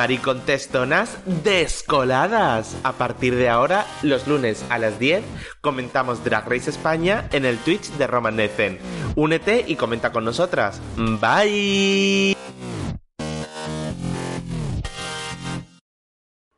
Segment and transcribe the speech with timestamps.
[0.00, 2.74] Maricontestonas descoladas.
[2.84, 5.22] A partir de ahora, los lunes a las 10,
[5.60, 8.78] comentamos Drag Race España en el Twitch de Roman Necen.
[9.14, 10.80] Únete y comenta con nosotras.
[10.96, 12.34] Bye.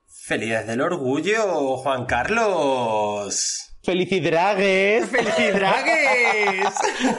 [0.07, 3.72] Felicidades del orgullo, Juan Carlos.
[3.85, 5.09] ¡Felicidades!
[5.09, 6.69] ¡Felicidades!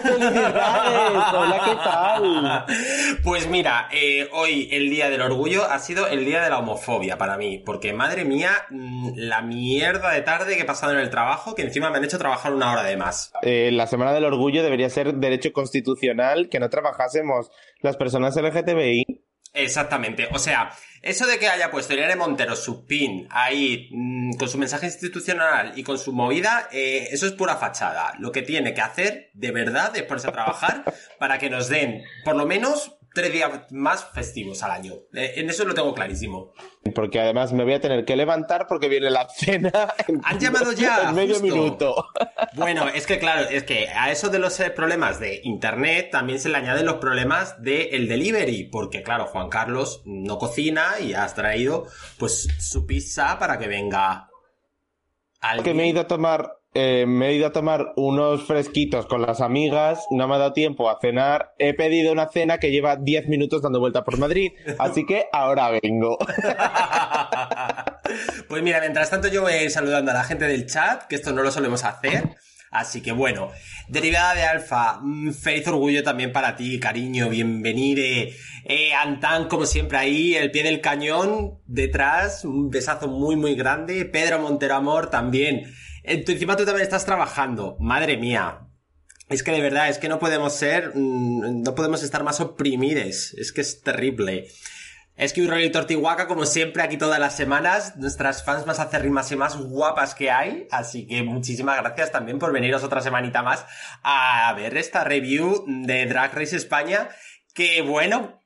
[0.01, 1.33] ¡Felicidades!
[1.33, 2.65] Hola, ¿qué tal?
[3.21, 7.17] Pues mira, eh, hoy el Día del Orgullo ha sido el Día de la Homofobia
[7.17, 11.09] para mí, porque madre mía, mm, la mierda de tarde que he pasado en el
[11.09, 13.33] trabajo, que encima me han hecho trabajar una hora de más.
[13.41, 19.12] Eh, la Semana del Orgullo debería ser derecho constitucional que no trabajásemos las personas LGTBI.
[19.53, 20.71] Exactamente, o sea,
[21.03, 25.73] eso de que haya puesto Irene Montero su pin ahí mm, con su mensaje institucional
[25.75, 28.13] y con su movida, eh, eso es pura fachada.
[28.19, 30.85] Lo que tiene que hacer de verdad es ponerse a trabajar
[31.19, 34.93] para que nos den por lo menos tres días más festivos al año.
[35.13, 36.53] Eh, en eso lo tengo clarísimo.
[36.95, 39.71] Porque además me voy a tener que levantar porque viene la cena.
[40.07, 41.09] En, Han llamado ya.
[41.09, 41.55] En medio justo.
[41.55, 41.95] minuto.
[42.55, 46.39] Bueno, es que claro, es que a eso de los eh, problemas de internet también
[46.39, 51.33] se le añaden los problemas del delivery, porque claro, Juan Carlos no cocina y has
[51.33, 51.87] traído
[52.19, 54.29] pues su pizza para que venga
[55.41, 55.63] alguien.
[55.63, 59.21] Que me he ido a tomar eh, me he ido a tomar unos fresquitos con
[59.21, 62.95] las amigas, no me ha dado tiempo a cenar, he pedido una cena que lleva
[62.95, 66.17] 10 minutos dando vuelta por Madrid, así que ahora vengo.
[68.47, 71.43] pues mira, mientras tanto yo voy saludando a la gente del chat, que esto no
[71.43, 72.35] lo solemos hacer.
[72.73, 73.51] Así que bueno,
[73.87, 78.01] derivada de alfa, mm, feliz orgullo también para ti, cariño, bienvenido.
[78.65, 84.05] Eh, Antan, como siempre, ahí, el pie del cañón, detrás, un besazo muy, muy grande.
[84.05, 85.71] Pedro Montero Amor también.
[86.03, 87.77] Tu, encima tú también estás trabajando.
[87.79, 88.67] Madre mía.
[89.29, 93.33] Es que de verdad, es que no podemos ser, mm, no podemos estar más oprimides.
[93.37, 94.47] Es que es terrible.
[95.15, 99.31] Es que un y Tortihuaca, como siempre, aquí todas las semanas, nuestras fans más acérrimas
[99.31, 100.67] y más guapas que hay.
[100.71, 103.65] Así que muchísimas gracias también por veniros otra semanita más
[104.01, 107.09] a ver esta review de Drag Race España.
[107.53, 108.42] Que bueno,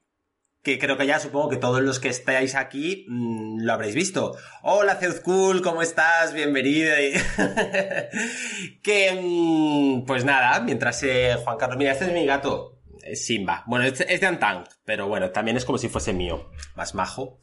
[0.68, 4.36] que creo que ya supongo que todos los que estáis aquí mmm, lo habréis visto.
[4.64, 6.34] Hola Zeuzcool, ¿cómo estás?
[6.34, 6.94] Bienvenido.
[8.84, 12.82] que, mmm, pues nada, mientras eh, Juan Carlos, mira, este es mi gato.
[13.14, 13.64] Simba.
[13.66, 16.50] Bueno, es, es de Antang, pero bueno, también es como si fuese mío.
[16.76, 17.40] Más majo.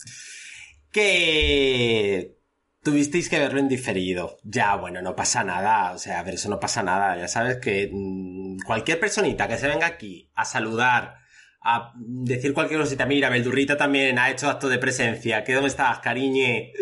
[0.92, 2.36] Que
[2.82, 4.36] tuvisteis que verlo en diferido.
[4.42, 5.92] Ya, bueno, no pasa nada.
[5.92, 7.16] O sea, a ver, eso no pasa nada.
[7.16, 11.23] Ya sabes que mmm, cualquier personita que se venga aquí a saludar,
[11.64, 15.42] a decir cualquier cosita, mira, Beldurrita también ha hecho acto de presencia.
[15.44, 16.74] ¿Qué dónde estás, cariñe?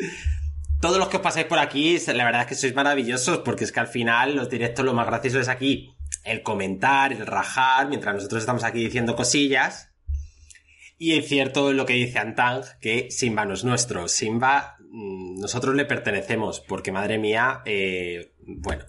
[0.80, 3.70] Todos los que os pasáis por aquí, la verdad es que sois maravillosos, porque es
[3.70, 5.94] que al final los directos lo más gracioso es aquí
[6.24, 9.90] el comentar, el rajar, mientras nosotros estamos aquí diciendo cosillas.
[10.98, 14.08] Y es cierto lo que dice Antang, que Simba no es nuestro.
[14.08, 18.84] Simba, mmm, nosotros le pertenecemos, porque madre mía, eh, bueno.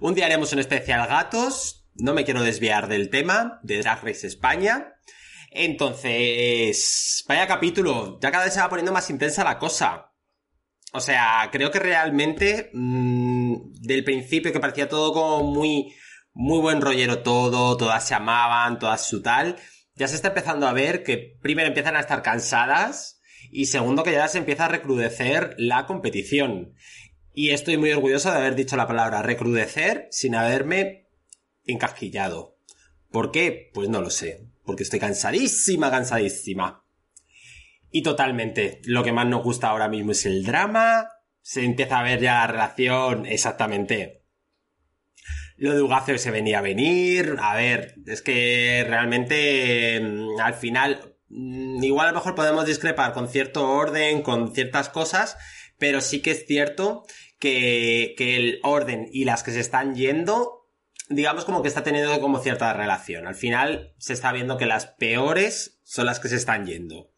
[0.00, 4.26] Un día haremos un especial gatos, no me quiero desviar del tema, de Drag Race
[4.26, 4.94] España.
[5.54, 10.12] Entonces, vaya capítulo, ya cada vez se va poniendo más intensa la cosa.
[10.92, 15.94] O sea, creo que realmente, mmm, del principio que parecía todo como muy
[16.34, 19.56] muy buen rollero todo, todas se amaban, todas su tal.
[19.94, 23.20] Ya se está empezando a ver que primero empiezan a estar cansadas
[23.50, 26.74] y segundo que ya se empieza a recrudecer la competición.
[27.34, 31.08] Y estoy muy orgulloso de haber dicho la palabra recrudecer sin haberme
[31.64, 32.58] encasquillado.
[33.10, 33.70] ¿Por qué?
[33.74, 34.51] Pues no lo sé.
[34.64, 36.84] Porque estoy cansadísima, cansadísima.
[37.90, 41.08] Y totalmente, lo que más nos gusta ahora mismo es el drama.
[41.40, 44.22] Se empieza a ver ya la relación exactamente
[45.62, 47.36] lo de Ugacio se venía a venir.
[47.40, 53.12] A ver, es que realmente mm, al final, mm, igual a lo mejor podemos discrepar
[53.12, 55.36] con cierto orden, con ciertas cosas,
[55.78, 57.04] pero sí que es cierto
[57.38, 60.61] que, que el orden y las que se están yendo,
[61.12, 63.26] digamos como que está teniendo como cierta relación.
[63.26, 67.10] Al final se está viendo que las peores son las que se están yendo.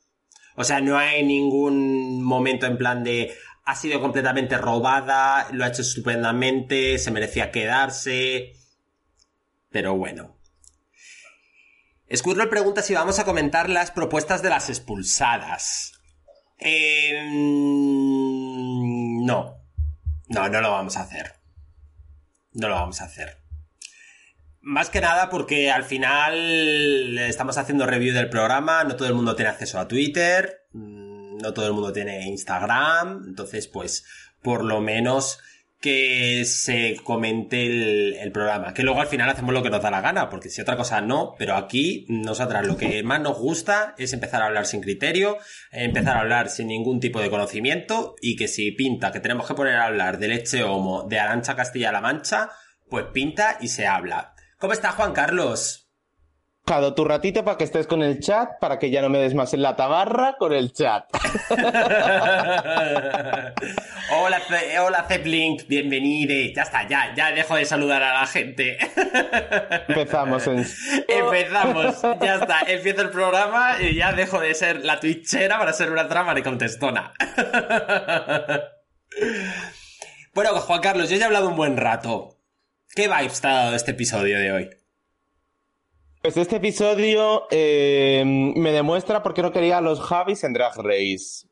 [0.56, 5.68] O sea, no hay ningún momento en plan de ha sido completamente robada, lo ha
[5.68, 8.52] hecho estupendamente, se merecía quedarse.
[9.70, 10.36] Pero bueno.
[12.14, 15.98] Squirrel pregunta si vamos a comentar las propuestas de las expulsadas.
[16.58, 17.28] Eh,
[19.24, 19.56] no.
[20.28, 21.34] No, no lo vamos a hacer.
[22.52, 23.43] No lo vamos a hacer.
[24.66, 29.36] Más que nada porque al final estamos haciendo review del programa, no todo el mundo
[29.36, 34.06] tiene acceso a Twitter, mm, no todo el mundo tiene Instagram, entonces pues
[34.40, 35.38] por lo menos
[35.82, 38.72] que se comente el, programa.
[38.72, 41.02] Que luego al final hacemos lo que nos da la gana, porque si otra cosa
[41.02, 45.36] no, pero aquí nosotras lo que más nos gusta es empezar a hablar sin criterio,
[45.72, 49.52] empezar a hablar sin ningún tipo de conocimiento y que si pinta que tenemos que
[49.52, 52.48] poner a hablar de leche homo de Arancha Castilla-La Mancha,
[52.88, 54.33] pues pinta y se habla.
[54.64, 55.90] ¿Cómo está Juan Carlos?
[56.96, 59.52] tu ratito para que estés con el chat, para que ya no me des más
[59.52, 61.04] en la tabarra con el chat.
[64.10, 64.40] hola,
[64.80, 66.32] hola Zeppelin, bienvenido.
[66.56, 68.78] Ya está, ya, ya dejo de saludar a la gente.
[69.88, 70.66] Empezamos en...
[71.08, 72.60] Empezamos, ya está.
[72.60, 76.42] Empiezo el programa y ya dejo de ser la twitchera para ser una trama de
[76.42, 77.12] contestona.
[80.32, 82.33] bueno, Juan Carlos, yo ya he hablado un buen rato.
[82.94, 84.70] ¿Qué vibes te ha dado este episodio de hoy?
[86.22, 90.76] Pues este episodio eh, me demuestra por qué no quería a los Javis en Drag
[90.76, 91.48] Race.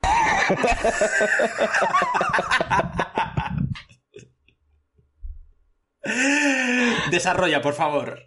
[7.10, 8.18] Desarrolla, por favor.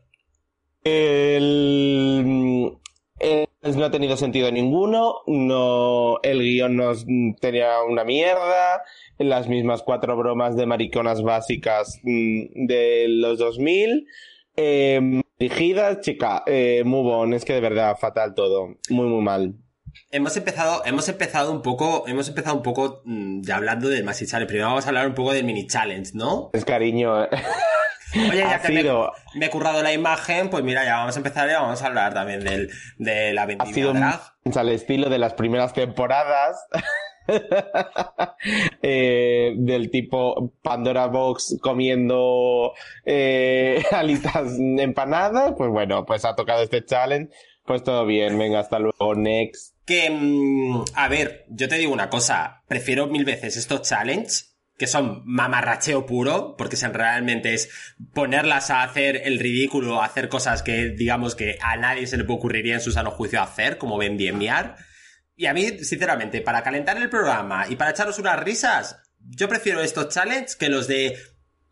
[0.83, 2.77] El,
[3.63, 7.05] no ha tenido sentido ninguno, no, el guion nos
[7.39, 8.83] tenía una mierda,
[9.17, 14.07] las mismas cuatro bromas de mariconas básicas mm, de los 2000,
[14.57, 19.55] eh, Dirigida, chica, eh, muy es que de verdad, fatal todo, muy muy mal.
[20.11, 24.27] Hemos empezado, hemos empezado un poco, hemos empezado un poco mm, ya hablando del Maxi
[24.27, 24.47] Challenge.
[24.47, 26.51] Primero vamos a hablar un poco del mini challenge, ¿no?
[26.53, 27.27] Es cariño.
[28.13, 28.71] Oye, ya que
[29.35, 32.13] me, he currado la imagen, pues mira, ya vamos a empezar y vamos a hablar
[32.13, 34.21] también del, de la vendimia drag.
[34.55, 36.67] Al estilo de las primeras temporadas.
[38.81, 42.73] Eh, del tipo Pandora Box comiendo
[43.05, 47.31] eh, alitas empanadas, pues bueno, pues ha tocado este challenge,
[47.63, 49.75] pues todo bien, venga, hasta luego, next.
[49.85, 54.50] Que, mm, a ver, yo te digo una cosa, prefiero mil veces estos challenges
[54.81, 57.69] que son mamarracheo puro, porque realmente es
[58.15, 62.39] ponerlas a hacer el ridículo, hacer cosas que digamos que a nadie se le puede
[62.39, 64.77] ocurriría en su sano juicio hacer, como vendimiar.
[65.35, 69.81] Y a mí, sinceramente, para calentar el programa y para echaros unas risas, yo prefiero
[69.81, 71.15] estos challenges que los de,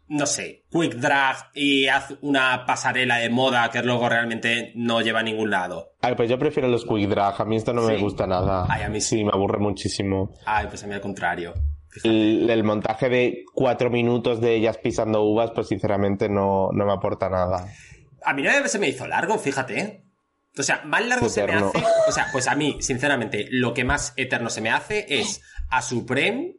[0.08, 5.22] no sé, quick drag y haz una pasarela de moda que luego realmente no lleva
[5.22, 5.96] a ningún lado.
[6.00, 8.68] Ay, pues yo prefiero los quick drag, a mí esto no me gusta nada.
[8.70, 9.24] Ay, a mí sí.
[9.24, 10.32] me aburre muchísimo.
[10.46, 11.56] Ay, pues a mí al contrario.
[12.04, 16.94] El, el, montaje de cuatro minutos de ellas pisando uvas, pues sinceramente no, no me
[16.94, 17.68] aporta nada.
[18.24, 20.04] A mí no se me hizo largo, fíjate.
[20.58, 21.84] O sea, más largo se me hace.
[22.08, 25.82] O sea, pues a mí, sinceramente, lo que más eterno se me hace es a
[25.82, 26.58] Supreme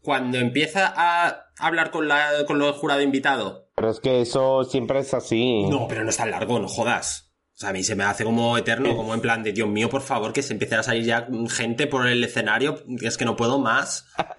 [0.00, 3.68] cuando empieza a hablar con, la, con el jurado invitado.
[3.74, 5.64] Pero es que eso siempre es así.
[5.68, 7.30] No, pero no es tan largo, no jodas.
[7.54, 9.90] O sea, a mí se me hace como eterno, como en plan de Dios mío,
[9.90, 13.36] por favor, que se empiece a salir ya gente por el escenario, es que no
[13.36, 14.06] puedo más.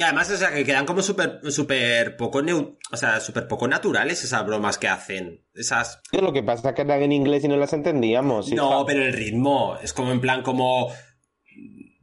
[0.00, 4.24] Y además, o sea, que quedan como súper, súper poco, o sea, súper poco naturales
[4.24, 5.44] esas bromas que hacen.
[5.52, 6.00] Esas...
[6.10, 8.50] Lo que pasa es que eran en inglés y no las entendíamos.
[8.50, 10.90] No, pero el ritmo es como en plan como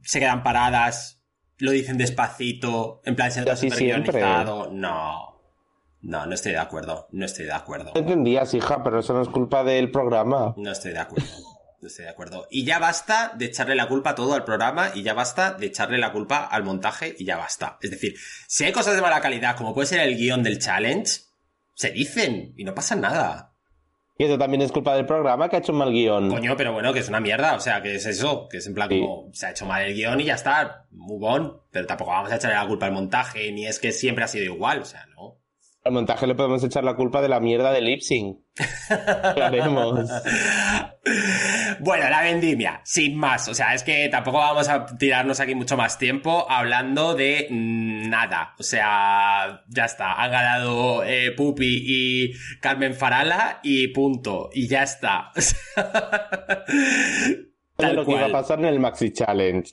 [0.04, 1.24] se quedan paradas,
[1.56, 4.20] lo dicen despacito, en plan se así siempre.
[4.20, 7.90] No, no, no estoy de acuerdo, no estoy de acuerdo.
[7.96, 10.54] No entendías, hija, pero eso no es culpa del programa.
[10.56, 11.26] No estoy de acuerdo.
[11.82, 12.46] Estoy de acuerdo.
[12.50, 15.98] Y ya basta de echarle la culpa todo al programa y ya basta de echarle
[15.98, 17.78] la culpa al montaje y ya basta.
[17.80, 18.14] Es decir,
[18.46, 21.20] si hay cosas de mala calidad, como puede ser el guion del challenge,
[21.74, 23.54] se dicen y no pasa nada.
[24.20, 26.28] Y eso también es culpa del programa que ha hecho un mal guion.
[26.28, 27.54] Coño, pero bueno, que es una mierda.
[27.54, 29.94] O sea, que es eso, que es en plan como se ha hecho mal el
[29.94, 30.86] guion y ya está.
[30.90, 31.62] Muy bon.
[31.70, 34.44] Pero tampoco vamos a echarle la culpa al montaje, ni es que siempre ha sido
[34.44, 34.82] igual.
[34.82, 35.37] O sea, no.
[35.88, 38.40] Al montaje le podemos echar la culpa de la mierda del lip sync.
[39.42, 40.06] haremos?
[41.80, 43.48] Bueno, la vendimia, sin más.
[43.48, 48.54] O sea, es que tampoco vamos a tirarnos aquí mucho más tiempo hablando de nada.
[48.58, 50.12] O sea, ya está.
[50.22, 54.50] Han ganado eh, Pupi y Carmen Farala y punto.
[54.52, 55.32] Y ya está.
[57.76, 59.72] Tal lo que iba a pasar en el Maxi Challenge.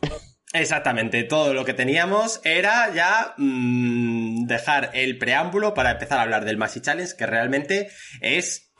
[0.55, 6.45] Exactamente, todo lo que teníamos era ya mm, dejar el preámbulo para empezar a hablar
[6.45, 7.89] del Maxi Challenge, que realmente
[8.21, 8.71] es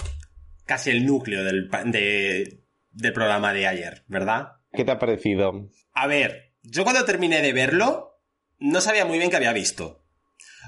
[0.65, 4.53] casi el núcleo del, de, del programa de ayer, ¿verdad?
[4.71, 5.69] ¿Qué te ha parecido?
[5.93, 8.21] A ver, yo cuando terminé de verlo,
[8.57, 10.04] no sabía muy bien qué había visto.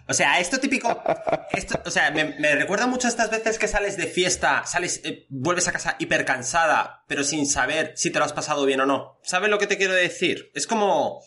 [0.10, 1.02] O sea, esto típico.
[1.52, 5.26] Esto, o sea, me, recuerda mucho a estas veces que sales de fiesta, sales, eh,
[5.30, 8.86] vuelves a casa hiper cansada, pero sin saber si te lo has pasado bien o
[8.86, 9.20] no.
[9.24, 10.52] ¿Sabes lo que te quiero decir?
[10.56, 11.22] Es como.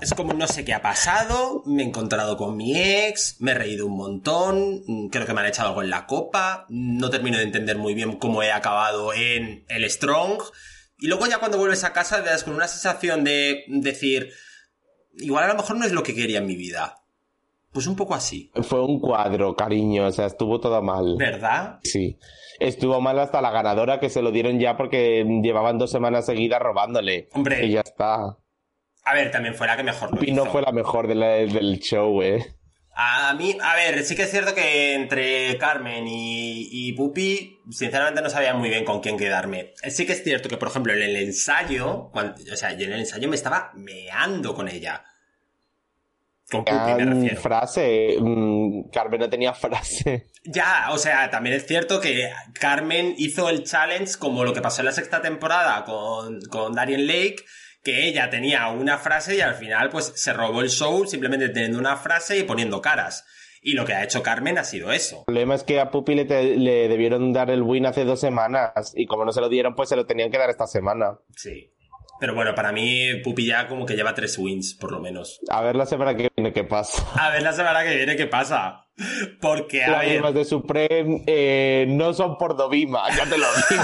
[0.00, 3.54] Es como no sé qué ha pasado, me he encontrado con mi ex, me he
[3.54, 7.36] reído un montón, mm, creo que me han echado algo en la copa, no termino
[7.36, 10.42] de entender muy bien cómo he acabado en el Strong.
[10.98, 14.32] Y luego ya cuando vuelves a casa te das con una sensación de decir,
[15.18, 16.99] igual a lo mejor no es lo que quería en mi vida.
[17.72, 18.50] Pues un poco así.
[18.62, 21.14] Fue un cuadro, cariño, o sea, estuvo todo mal.
[21.18, 21.78] ¿Verdad?
[21.84, 22.18] Sí.
[22.58, 26.60] Estuvo mal hasta la ganadora que se lo dieron ya porque llevaban dos semanas seguidas
[26.60, 27.28] robándole.
[27.32, 27.64] Hombre.
[27.64, 28.36] Y ya está.
[29.04, 30.52] A ver, también fue la que mejor lo Y no hizo.
[30.52, 32.54] fue la mejor de la- del show, eh.
[32.92, 38.20] A mí, a ver, sí que es cierto que entre Carmen y, y Pupi, sinceramente
[38.20, 39.72] no sabía muy bien con quién quedarme.
[39.88, 42.92] Sí que es cierto que, por ejemplo, en el ensayo, cuando- o sea, yo en
[42.92, 45.04] el ensayo me estaba meando con ella.
[46.50, 47.40] Refiero.
[47.40, 48.16] frase.
[48.20, 50.26] mm, Carmen no tenía frase.
[50.44, 54.80] Ya, o sea, también es cierto que Carmen hizo el challenge como lo que pasó
[54.82, 57.36] en la sexta temporada con, con Darien Lake,
[57.84, 61.78] que ella tenía una frase y al final pues se robó el show simplemente teniendo
[61.78, 63.24] una frase y poniendo caras.
[63.62, 65.18] Y lo que ha hecho Carmen ha sido eso.
[65.18, 68.18] El problema es que a Pupi le, te- le debieron dar el win hace dos
[68.18, 71.18] semanas y como no se lo dieron, pues se lo tenían que dar esta semana.
[71.36, 71.70] Sí.
[72.20, 75.40] Pero bueno, para mí Pupi ya como que lleva tres wins, por lo menos.
[75.48, 77.02] A ver la semana que viene qué pasa.
[77.14, 78.86] A ver la semana que viene qué pasa.
[79.40, 80.22] Porque, a Las ver...
[80.34, 83.82] de Supreme eh, no son por Dovima, ya te lo digo.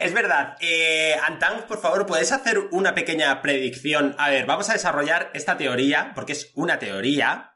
[0.00, 0.56] Es verdad.
[0.60, 4.14] Eh, Antang, por favor, ¿puedes hacer una pequeña predicción?
[4.18, 7.54] A ver, vamos a desarrollar esta teoría, porque es una teoría.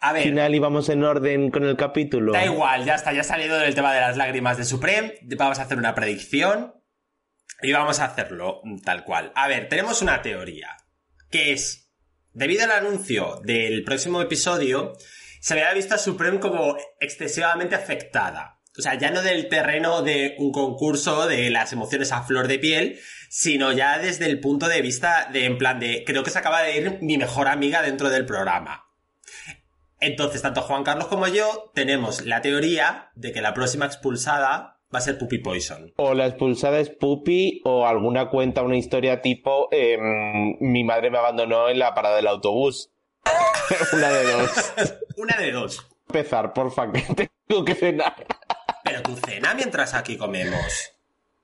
[0.00, 2.32] A ver, final íbamos en orden con el capítulo.
[2.32, 5.14] da igual, ya está, ya ha salido del tema de las lágrimas de Supreme.
[5.36, 6.74] Vamos a hacer una predicción.
[7.60, 9.32] Y vamos a hacerlo tal cual.
[9.34, 10.76] A ver, tenemos una teoría.
[11.28, 11.90] Que es,
[12.32, 14.92] debido al anuncio del próximo episodio,
[15.40, 18.60] se le ha visto a Supreme como excesivamente afectada.
[18.78, 22.60] O sea, ya no del terreno de un concurso de las emociones a flor de
[22.60, 26.38] piel, sino ya desde el punto de vista de, en plan de, creo que se
[26.38, 28.87] acaba de ir mi mejor amiga dentro del programa.
[30.00, 34.98] Entonces, tanto Juan Carlos como yo tenemos la teoría de que la próxima expulsada va
[34.98, 35.92] a ser Puppy Poison.
[35.96, 41.18] O la expulsada es Pupi o alguna cuenta, una historia tipo em, mi madre me
[41.18, 42.90] abandonó en la parada del autobús.
[43.92, 44.72] una de dos.
[45.16, 45.86] Una de dos.
[46.06, 48.14] Empezar, porfa, que tengo que cenar.
[48.84, 50.92] Pero tu cena mientras aquí comemos.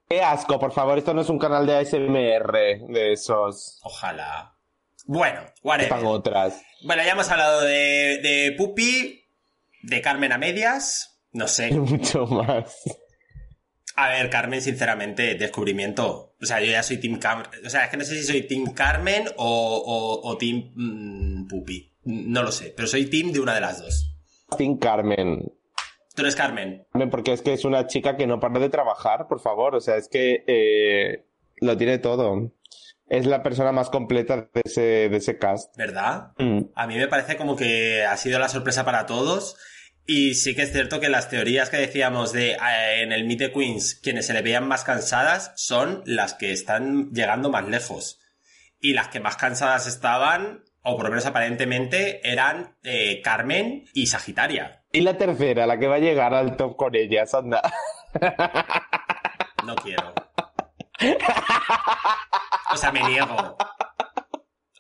[0.09, 2.53] Qué asco, por favor, esto no es un canal de ASMR
[2.89, 3.81] de esos.
[3.83, 4.54] Ojalá.
[5.05, 6.05] Bueno, whatever.
[6.05, 6.63] otras.
[6.83, 9.25] Bueno, ya hemos hablado de, de Pupi,
[9.83, 11.21] de Carmen a medias.
[11.33, 11.71] No sé.
[11.73, 12.75] Mucho más.
[13.97, 16.35] A ver, Carmen, sinceramente, descubrimiento.
[16.41, 17.47] O sea, yo ya soy Team Carmen.
[17.65, 21.47] O sea, es que no sé si soy Team Carmen o, o, o Team mm,
[21.49, 21.93] Pupi.
[22.05, 24.11] No lo sé, pero soy Team de una de las dos.
[24.59, 25.53] Sin Carmen.
[26.15, 26.87] Tú eres Carmen.
[26.93, 29.75] Carmen, Porque es que es una chica que no para de trabajar, por favor.
[29.75, 31.25] O sea, es que eh,
[31.57, 32.53] lo tiene todo.
[33.07, 35.77] Es la persona más completa de ese, de ese cast.
[35.77, 36.33] ¿Verdad?
[36.39, 36.61] Mm.
[36.75, 39.57] A mí me parece como que ha sido la sorpresa para todos.
[40.07, 43.39] Y sí que es cierto que las teorías que decíamos de eh, en el Meet
[43.39, 48.21] the Queens, quienes se le veían más cansadas, son las que están llegando más lejos.
[48.81, 54.07] Y las que más cansadas estaban, o por lo menos aparentemente, eran eh, Carmen y
[54.09, 54.85] Sagitaria.
[54.93, 57.63] Y la tercera, la que va a llegar al top con ellas, anda.
[59.65, 60.13] No quiero.
[62.73, 63.57] O sea, me niego.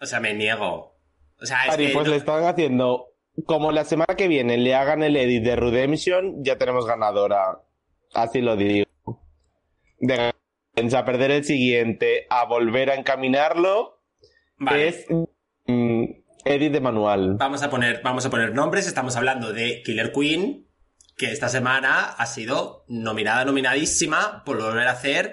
[0.00, 0.96] O sea, me niego.
[1.40, 3.06] O sea, es Ari, que pues no- le están haciendo.
[3.46, 7.62] Como la semana que viene le hagan el edit de Redemption, ya tenemos ganadora.
[8.14, 8.86] Así lo digo.
[9.98, 10.32] De
[10.96, 14.02] a perder el siguiente a volver a encaminarlo
[14.58, 14.88] Vale.
[14.88, 15.06] es
[15.66, 16.04] mm,
[16.44, 17.36] edit de manual.
[17.38, 18.86] Vamos a poner, vamos a poner nombres.
[18.86, 20.68] Estamos hablando de Killer Queen,
[21.16, 25.32] que esta semana ha sido nominada, nominadísima por volver a hacer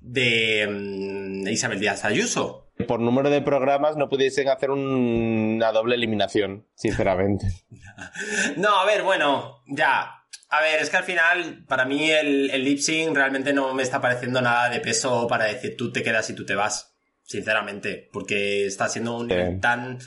[0.00, 2.64] de mm, Isabel Díaz Ayuso.
[2.86, 7.46] Por número de programas no pudiesen hacer un- una doble eliminación, sinceramente.
[8.56, 10.14] No, a ver, bueno, ya.
[10.50, 13.82] A ver, es que al final, para mí el, el lip sync realmente no me
[13.82, 16.94] está pareciendo nada de peso para decir tú te quedas y tú te vas.
[17.24, 18.08] Sinceramente.
[18.12, 19.60] Porque está siendo un nivel Sí.
[19.60, 19.98] tan,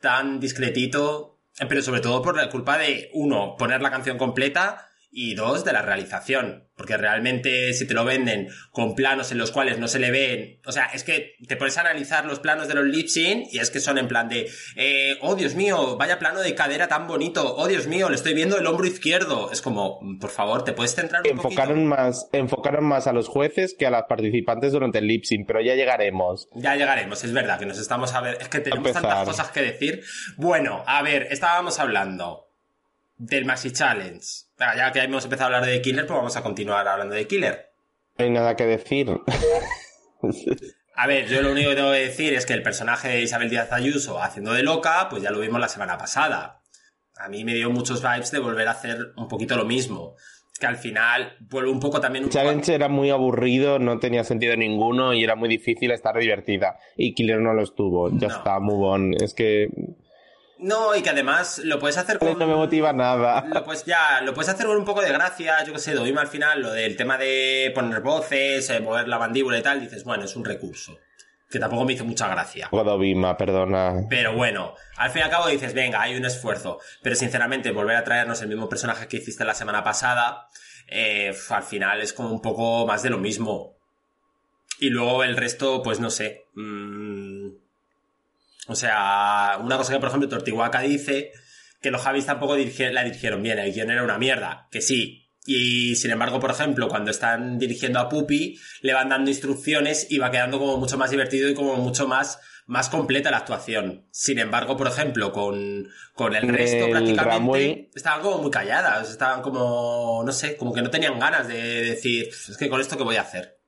[0.00, 1.40] tan discretito.
[1.58, 5.64] eh, Pero sobre todo por la culpa de, uno, poner la canción completa y dos,
[5.64, 6.68] de la realización.
[6.76, 10.60] Porque realmente si te lo venden con planos en los cuales no se le ven,
[10.64, 13.58] o sea, es que te pones a analizar los planos de los lip sync y
[13.58, 17.06] es que son en plan de, eh, oh Dios mío, vaya plano de cadera tan
[17.06, 19.50] bonito, oh Dios mío, le estoy viendo el hombro izquierdo.
[19.52, 23.74] Es como, por favor, te puedes centrar un enfocaron más Enfocaron más a los jueces
[23.78, 26.48] que a las participantes durante el lip sync, pero ya llegaremos.
[26.54, 29.60] Ya llegaremos, es verdad que nos estamos a ver, es que tenemos tantas cosas que
[29.62, 30.02] decir.
[30.36, 32.50] Bueno, a ver, estábamos hablando
[33.20, 34.49] del Maxi Challenge.
[34.60, 37.70] Ya que hemos empezado a hablar de Killer, pues vamos a continuar hablando de Killer.
[38.18, 39.08] No hay nada que decir.
[40.94, 43.48] A ver, yo lo único que tengo que decir es que el personaje de Isabel
[43.48, 46.60] Díaz Ayuso haciendo de loca, pues ya lo vimos la semana pasada.
[47.16, 50.16] A mí me dio muchos vibes de volver a hacer un poquito lo mismo.
[50.58, 52.24] Que al final vuelve un poco también...
[52.24, 56.76] Un Challenge era muy aburrido, no tenía sentido ninguno y era muy difícil estar divertida.
[56.98, 58.10] Y Killer no lo estuvo.
[58.18, 59.14] Ya está, muy bon.
[59.14, 59.68] Es que
[60.62, 62.38] no, y que además lo puedes hacer con...
[62.38, 63.44] No me motiva nada.
[63.52, 66.14] Lo puedes, ya, lo puedes hacer con un poco de gracia, yo que sé, doy
[66.16, 70.04] al final lo del tema de poner voces, eh, mover la mandíbula y tal, dices,
[70.04, 70.98] bueno, es un recurso.
[71.48, 72.68] Que tampoco me hizo mucha gracia.
[72.70, 74.06] Godovima, perdona.
[74.08, 76.78] Pero bueno, al fin y al cabo dices, venga, hay un esfuerzo.
[77.02, 80.48] Pero sinceramente, volver a traernos el mismo personaje que hiciste la semana pasada,
[80.86, 83.78] eh, al final es como un poco más de lo mismo.
[84.78, 86.44] Y luego el resto, pues no sé.
[86.54, 87.09] Mmm
[88.70, 91.32] o sea, una cosa que, por ejemplo, Tortihuaca dice
[91.80, 95.28] que los Javis tampoco la dirigieron bien, el guion era una mierda, que sí.
[95.44, 100.18] Y sin embargo, por ejemplo, cuando están dirigiendo a Pupi, le van dando instrucciones y
[100.18, 104.06] va quedando como mucho más divertido y como mucho más, más completa la actuación.
[104.12, 110.22] Sin embargo, por ejemplo, con, con el resto prácticamente estaban como muy calladas, estaban como,
[110.24, 113.16] no sé, como que no tenían ganas de decir, es que con esto qué voy
[113.16, 113.59] a hacer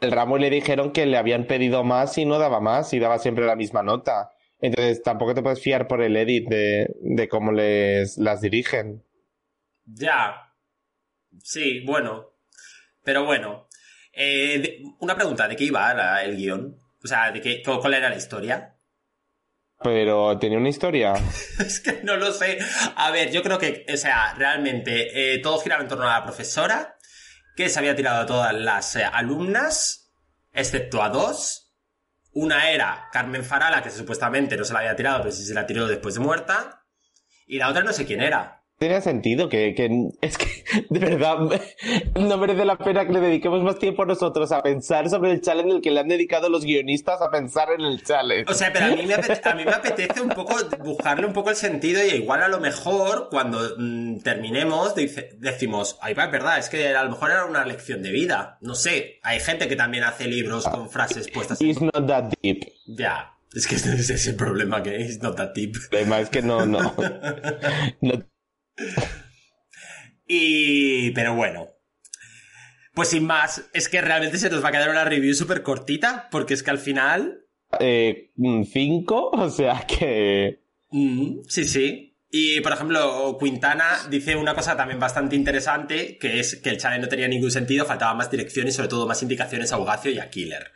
[0.00, 3.18] el ramo le dijeron que le habían pedido más y no daba más y daba
[3.18, 4.30] siempre la misma nota.
[4.60, 9.04] Entonces tampoco te puedes fiar por el edit de, de cómo les las dirigen.
[9.84, 10.54] Ya.
[11.42, 12.34] Sí, bueno.
[13.02, 13.68] Pero bueno.
[14.12, 16.76] Eh, una pregunta, ¿de qué iba el guion?
[17.02, 18.76] O sea, ¿de qué, ¿cuál era la historia?
[19.80, 21.14] Pero tenía una historia.
[21.60, 22.58] es que no lo sé.
[22.96, 26.24] A ver, yo creo que, o sea, realmente eh, todo giraba en torno a la
[26.24, 26.97] profesora
[27.58, 30.12] que se había tirado a todas las eh, alumnas,
[30.52, 31.74] excepto a dos.
[32.32, 35.66] Una era Carmen Farala, que supuestamente no se la había tirado, pero sí se la
[35.66, 36.84] tiró después de muerta.
[37.48, 38.57] Y la otra no sé quién era.
[38.78, 39.74] Tiene sentido que,
[40.20, 41.38] es que de verdad
[42.14, 45.40] no merece la pena que le dediquemos más tiempo a nosotros a pensar sobre el
[45.40, 48.48] challenge el que le han dedicado los guionistas a pensar en el challenge.
[48.48, 51.32] O sea, pero a mí me apetece, a mí me apetece un poco buscarle un
[51.32, 56.30] poco el sentido y igual a lo mejor cuando mm, terminemos decimos, ay, va, es
[56.30, 58.58] verdad, es que a lo mejor era una lección de vida.
[58.60, 61.60] No sé, hay gente que también hace libros con frases puestas.
[61.60, 62.64] It's not that deep.
[62.86, 63.34] Ya.
[63.52, 65.74] Es que ese es el problema que es not that deep.
[65.74, 66.94] El problema es que no, no.
[68.00, 68.37] no
[70.26, 71.10] y.
[71.12, 71.68] Pero bueno.
[72.94, 76.28] Pues sin más, es que realmente se nos va a quedar una review súper cortita,
[76.30, 77.44] porque es que al final.
[77.78, 78.32] Eh,
[78.72, 80.64] cinco, o sea que.
[80.90, 82.08] Mm, sí, sí.
[82.30, 87.02] Y por ejemplo, Quintana dice una cosa también bastante interesante, que es que el challenge
[87.02, 90.18] no tenía ningún sentido, faltaba más dirección y sobre todo más indicaciones a Ugacio y
[90.18, 90.72] a Killer.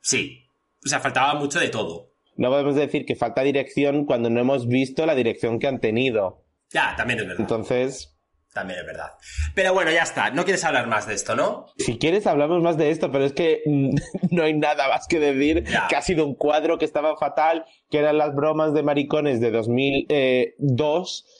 [0.00, 0.44] Sí.
[0.84, 2.12] O sea, faltaba mucho de todo.
[2.36, 6.44] No podemos decir que falta dirección cuando no hemos visto la dirección que han tenido.
[6.72, 7.40] Ya, también es verdad.
[7.40, 8.14] Entonces.
[8.52, 9.12] También es verdad.
[9.54, 10.30] Pero bueno, ya está.
[10.30, 11.66] No quieres hablar más de esto, ¿no?
[11.76, 13.62] Si quieres, hablamos más de esto, pero es que
[14.30, 15.64] no hay nada más que decir.
[15.88, 19.50] Que ha sido un cuadro que estaba fatal, que eran las bromas de maricones de
[19.50, 20.06] 2002.
[20.10, 21.34] Eh,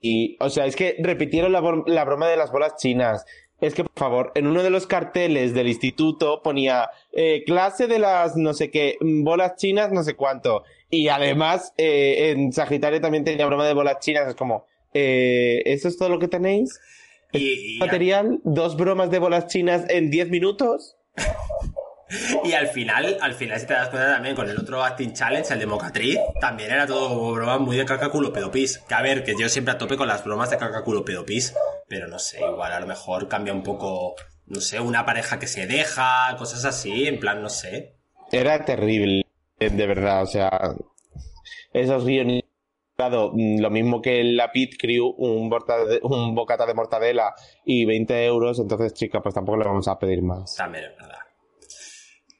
[0.00, 3.24] y, o sea, es que repitieron la, la broma de las bolas chinas.
[3.60, 7.98] Es que, por favor, en uno de los carteles del instituto ponía eh, clase de
[7.98, 10.62] las no sé qué, bolas chinas, no sé cuánto.
[10.90, 14.28] Y además, eh, en Sagitario también tenía broma de bolas chinas.
[14.28, 16.80] Es como, eh, ¿eso es todo lo que tenéis?
[17.32, 18.40] Y, material?
[18.44, 20.96] ¿Dos bromas de bolas chinas en 10 minutos?
[22.44, 25.52] y al final, al final, si te das cuenta también con el otro Acting Challenge,
[25.52, 28.78] el de Mocatriz, también era todo broma muy de caca culo pedopis.
[28.78, 31.54] Que a ver, que yo siempre a tope con las bromas de caca culo pedopis.
[31.86, 34.14] Pero no sé, igual a lo mejor cambia un poco,
[34.46, 37.94] no sé, una pareja que se deja, cosas así, en plan, no sé.
[38.32, 39.27] Era terrible
[39.58, 40.50] de verdad, o sea,
[41.72, 42.44] esos guiones
[42.96, 45.50] mm, lo mismo que la Pit Crew, un,
[46.02, 50.22] un bocata de mortadela y 20 euros, entonces, chica, pues tampoco le vamos a pedir
[50.22, 50.54] más.
[50.56, 51.18] También es verdad.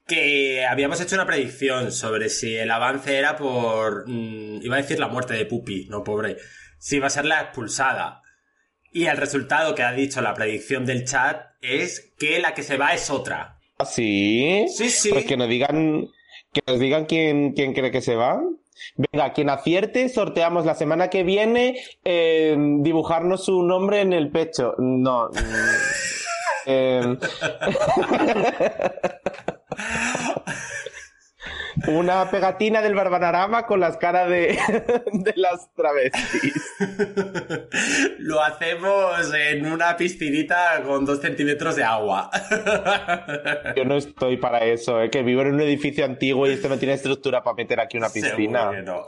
[0.06, 4.08] Que habíamos hecho una predicción sobre si el avance era por.
[4.08, 6.38] Mm, iba a decir la muerte de Pupi, no pobre.
[6.78, 8.22] Si iba a ser la expulsada.
[8.90, 12.78] Y el resultado que ha dicho la predicción del chat es que la que se
[12.78, 13.58] va es otra.
[13.76, 14.64] ¿Ah, sí?
[14.74, 15.10] Sí, sí.
[15.10, 16.08] Pues que nos digan
[16.52, 18.40] que nos digan quién, quién cree que se va.
[18.96, 24.74] Venga, quien acierte, sorteamos la semana que viene eh, dibujarnos su nombre en el pecho.
[24.78, 25.30] No.
[26.66, 27.02] eh,
[31.88, 34.58] una pegatina del Barbanarama con las caras de,
[35.12, 36.76] de las travestis.
[38.18, 42.30] Lo hacemos en una piscinita con dos centímetros de agua.
[43.76, 45.10] Yo no estoy para eso, ¿eh?
[45.10, 48.10] que vivo en un edificio antiguo y esto no tiene estructura para meter aquí una
[48.10, 48.70] piscina.
[48.70, 49.06] Seguro que no.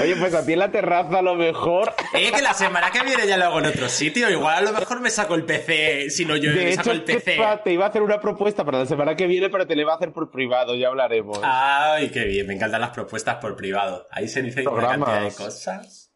[0.00, 1.92] Oye, pues a ti en la terraza a lo mejor.
[2.14, 4.30] Eh, que la semana que viene ya lo hago en otro sitio.
[4.30, 7.38] Igual a lo mejor me saco el PC, si no yo me saco el PC.
[7.64, 10.12] te iba a hacer una propuesta para la semana que viene, pero te a hacer
[10.12, 11.40] por privado, ya hablaremos.
[11.42, 14.06] Ay, qué bien, me encantan las propuestas por privado.
[14.10, 16.12] Ahí se dicen una cantidad de cosas.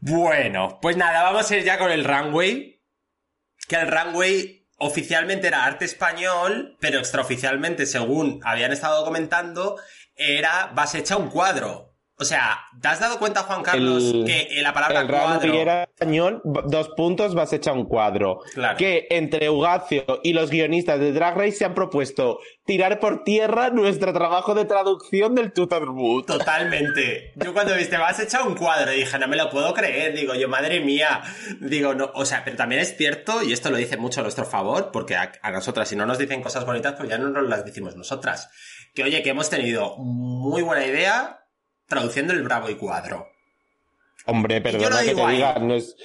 [0.00, 2.80] Bueno, pues nada, vamos a ir ya con el runway.
[3.66, 9.76] Que el runway oficialmente era arte español, pero extraoficialmente, según habían estado comentando,
[10.14, 11.87] era base hecha un cuadro.
[12.20, 15.40] O sea, ¿te has dado cuenta, Juan Carlos, El- que eh, la palabra el cuadro...
[15.40, 18.40] runway era español, dos puntos, vas hecha un cuadro.
[18.54, 18.76] Claro.
[18.76, 23.70] Que entre Ugacio y los guionistas de Drag Race se han propuesto tirar por tierra
[23.70, 26.26] nuestro trabajo de traducción del Tutterboot.
[26.26, 27.32] Totalmente.
[27.36, 30.14] Yo cuando viste, vas a echar un cuadro, dije, no me lo puedo creer.
[30.16, 31.22] Digo, yo, madre mía.
[31.60, 34.44] Digo, no, o sea, pero también es cierto, y esto lo dice mucho a nuestro
[34.44, 37.48] favor, porque a, a nosotras, si no nos dicen cosas bonitas, pues ya no nos
[37.48, 38.50] las decimos nosotras.
[38.94, 41.44] Que oye, que hemos tenido muy buena idea
[41.88, 43.28] traduciendo el Bravo y cuadro.
[44.26, 45.36] Hombre, perdona que te ahí.
[45.36, 45.96] diga, no es-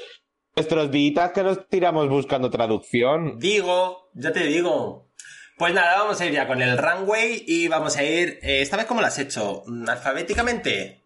[0.55, 3.37] nuestros días que nos tiramos buscando traducción.
[3.39, 5.09] Digo, ya te digo.
[5.57, 8.75] Pues nada, vamos a ir ya con el runway y vamos a ir, eh, esta
[8.77, 9.63] vez, ¿cómo lo has hecho?
[9.67, 11.03] Mm, ¿Alfabéticamente?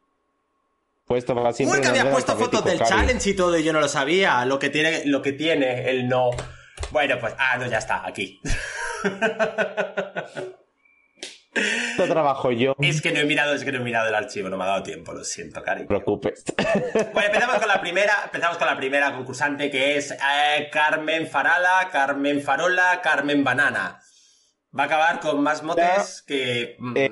[1.06, 2.90] Puesto va siempre Uy, que en había orden puesto fotos del Cari.
[2.90, 4.44] challenge y todo y yo no lo sabía.
[4.46, 6.32] Lo que tiene, lo que tiene el no.
[6.92, 8.40] Bueno, pues, ah, no, ya está, aquí.
[11.92, 12.76] Esto trabajo yo.
[12.78, 14.64] No es que no he mirado, es que no he mirado el archivo, no me
[14.64, 15.82] ha dado tiempo, lo siento, Cari.
[15.82, 16.44] te preocupes.
[17.14, 21.90] Bueno, empezamos con la primera, empezamos con la primera concursante que es eh, Carmen Farala,
[21.92, 24.00] Carmen Farola, Carmen Banana.
[24.78, 26.76] Va a acabar con más motes que.
[26.80, 27.10] mm, Eh,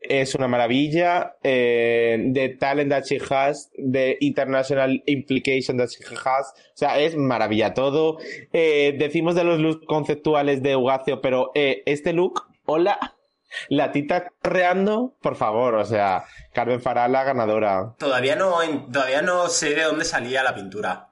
[0.00, 1.36] es una maravilla.
[1.42, 6.52] eh, the talent that she has, the international implication that she has.
[6.74, 8.18] O sea, es maravilla todo.
[8.52, 13.13] Eh, decimos de los looks conceptuales de Ugacio, pero este look, hola,
[13.68, 17.94] la tita correando, por favor, o sea, Carmen Farala ganadora.
[17.98, 18.58] todavía no,
[18.92, 21.10] todavía no sé de dónde salía la pintura.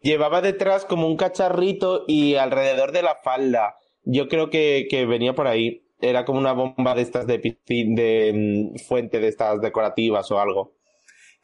[0.00, 3.76] Llevaba detrás como un cacharrito y alrededor de la falda.
[4.02, 5.82] Yo creo que, que venía por ahí.
[6.00, 8.32] Era como una bomba de estas de piscina, de
[8.74, 10.74] mm, fuente de estas decorativas o algo.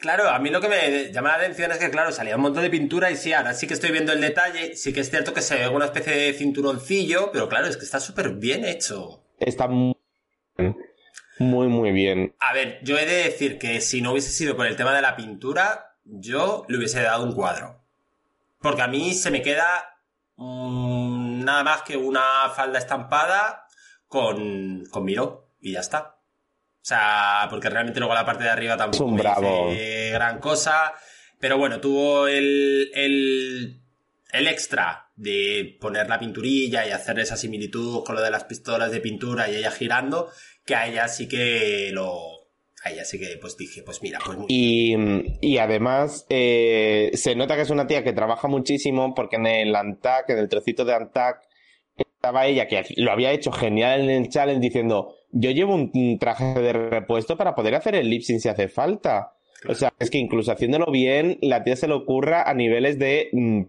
[0.01, 2.63] Claro, a mí lo que me llama la atención es que, claro, salía un montón
[2.63, 5.35] de pintura y sí, ahora sí que estoy viendo el detalle, sí que es cierto
[5.35, 9.23] que se ve una especie de cinturoncillo, pero claro, es que está súper bien hecho.
[9.39, 9.95] Está muy.
[11.39, 12.35] Muy, muy bien.
[12.41, 15.03] A ver, yo he de decir que si no hubiese sido por el tema de
[15.03, 17.83] la pintura, yo le hubiese dado un cuadro.
[18.61, 19.97] Porque a mí se me queda
[20.37, 23.67] mm, nada más que una falda estampada
[24.07, 26.17] con, con miro y ya está.
[26.83, 29.69] O sea, porque realmente luego la parte de arriba tampoco un me bravo.
[29.71, 30.93] dice gran cosa.
[31.39, 33.81] Pero bueno, tuvo el, el,
[34.33, 38.91] el extra de poner la pinturilla y hacer esa similitud con lo de las pistolas
[38.91, 40.31] de pintura y ella girando,
[40.71, 42.13] que a ella sí que lo...
[42.83, 44.95] A ella sí que pues dije, pues mira, pues Y,
[45.43, 49.77] y además eh, se nota que es una tía que trabaja muchísimo porque en el
[49.77, 51.43] Antac, en el trocito de Antac,
[51.97, 56.19] estaba ella que lo había hecho genial en el challenge diciendo yo llevo un un
[56.19, 59.35] traje de repuesto para poder hacer el lip sync si hace falta.
[59.69, 63.29] O sea, es que incluso haciéndolo bien, la tía se le ocurra a niveles de...
[63.33, 63.63] mm,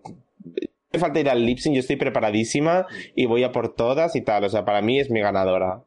[0.93, 4.21] me falta ir al lip sync, yo estoy preparadísima y voy a por todas y
[4.21, 4.45] tal.
[4.45, 5.83] O sea, para mí es mi ganadora.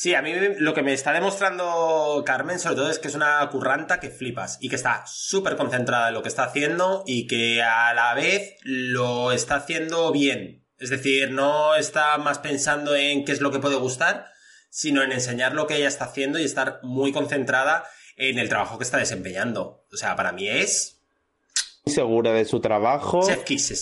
[0.00, 3.46] Sí, a mí lo que me está demostrando Carmen, sobre todo, es que es una
[3.50, 7.60] curranta que flipas y que está súper concentrada en lo que está haciendo y que
[7.60, 10.64] a la vez lo está haciendo bien.
[10.78, 14.28] Es decir, no está más pensando en qué es lo que puede gustar,
[14.70, 17.84] sino en enseñar lo que ella está haciendo y estar muy concentrada
[18.16, 19.84] en el trabajo que está desempeñando.
[19.92, 20.98] O sea, para mí es
[21.84, 23.20] Muy segura de su trabajo.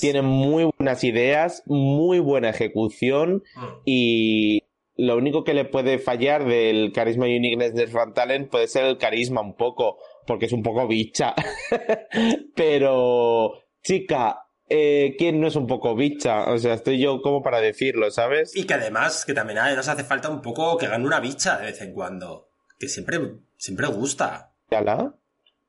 [0.01, 3.67] Tiene muy buenas ideas, muy buena ejecución Mm.
[3.85, 4.65] y
[4.99, 8.85] lo único que le puede fallar del carisma y uniqueness de Van Talent puede ser
[8.85, 11.37] el carisma un poco, porque es un poco bicha.
[12.57, 16.51] Pero, chica, eh, ¿quién no es un poco bicha?
[16.51, 18.57] O sea, estoy yo como para decirlo, ¿sabes?
[18.57, 21.67] Y que además, que también nos hace falta un poco que gane una bicha de
[21.67, 22.51] vez en cuando.
[22.77, 23.21] Que siempre,
[23.57, 24.53] siempre gusta.
[24.69, 25.15] ¿Yala?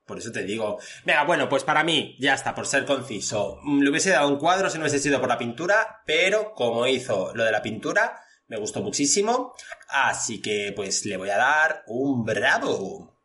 [0.08, 0.80] Por eso te digo.
[1.06, 3.60] Venga, bueno, pues para mí, ya está, por ser conciso.
[3.62, 6.88] Mm, Le hubiese dado un cuadro si no hubiese sido por la pintura, pero como
[6.88, 9.54] hizo lo de la pintura, me gustó muchísimo,
[9.88, 13.16] así que pues le voy a dar un bravo.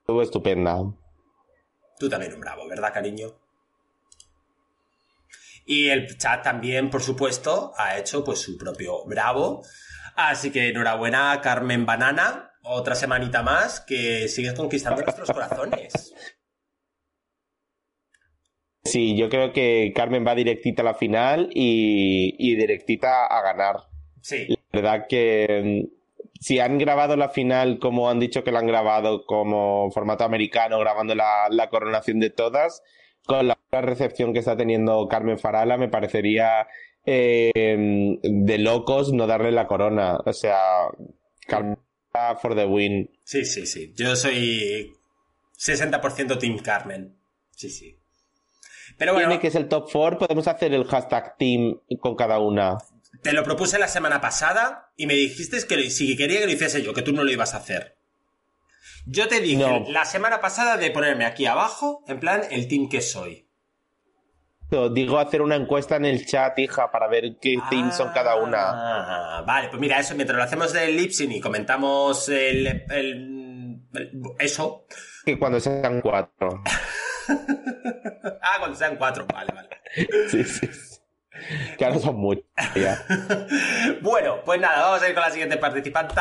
[0.00, 0.76] Estuvo estupenda.
[1.98, 3.28] Tú también un bravo, ¿verdad, cariño?
[5.66, 9.62] Y el chat también, por supuesto, ha hecho pues su propio bravo.
[10.16, 12.52] Así que enhorabuena, Carmen Banana.
[12.62, 16.12] Otra semanita más que sigues conquistando nuestros corazones.
[18.90, 23.76] Sí, yo creo que Carmen va directita a la final y, y directita a ganar.
[24.20, 24.48] Sí.
[24.48, 26.00] La verdad que mm,
[26.40, 30.80] si han grabado la final como han dicho que la han grabado como formato americano,
[30.80, 32.82] grabando la, la coronación de todas,
[33.26, 36.66] con la recepción que está teniendo Carmen Farala, me parecería
[37.06, 40.18] eh, de locos no darle la corona.
[40.24, 40.58] O sea,
[41.46, 41.78] Carmen
[42.40, 43.08] for the win.
[43.22, 43.92] Sí, sí, sí.
[43.96, 44.90] Yo soy
[45.56, 47.16] 60% Team Carmen.
[47.52, 47.99] Sí, sí.
[48.98, 52.38] Pero bueno, Tiene que es el top 4, podemos hacer el hashtag team con cada
[52.38, 52.78] una.
[53.22, 56.82] te lo propuse la semana pasada y me dijiste que si quería que lo hiciese
[56.82, 57.96] yo, que tú no lo ibas a hacer.
[59.06, 59.84] Yo te dije No.
[59.90, 63.46] la semana pasada de ponerme aquí abajo, en plan, el team que soy.
[64.92, 69.38] Digo hacer una encuesta en el chat, hija, para ver qué teams son cada una.
[69.38, 74.22] Ah, vale, pues mira, eso, mientras lo hacemos del lipsing y comentamos el, el- el-
[74.38, 74.86] eso.
[75.24, 76.62] Que cuando sean cuatro.
[78.42, 79.68] Ah, cuando sean cuatro, vale, vale.
[80.28, 80.68] Sí, sí.
[81.78, 82.44] Que ahora son muchos.
[84.02, 86.14] bueno, pues nada, vamos a ir con la siguiente participante,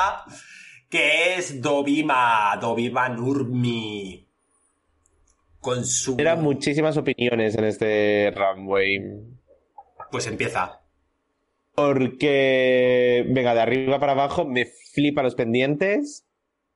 [0.90, 4.28] que es Dovima, Dovima Nurmi.
[5.60, 6.16] Con su...
[6.18, 9.00] Eran muchísimas opiniones en este runway.
[10.12, 10.82] Pues empieza.
[11.76, 16.26] Porque, venga, de arriba para abajo, me flipa los pendientes.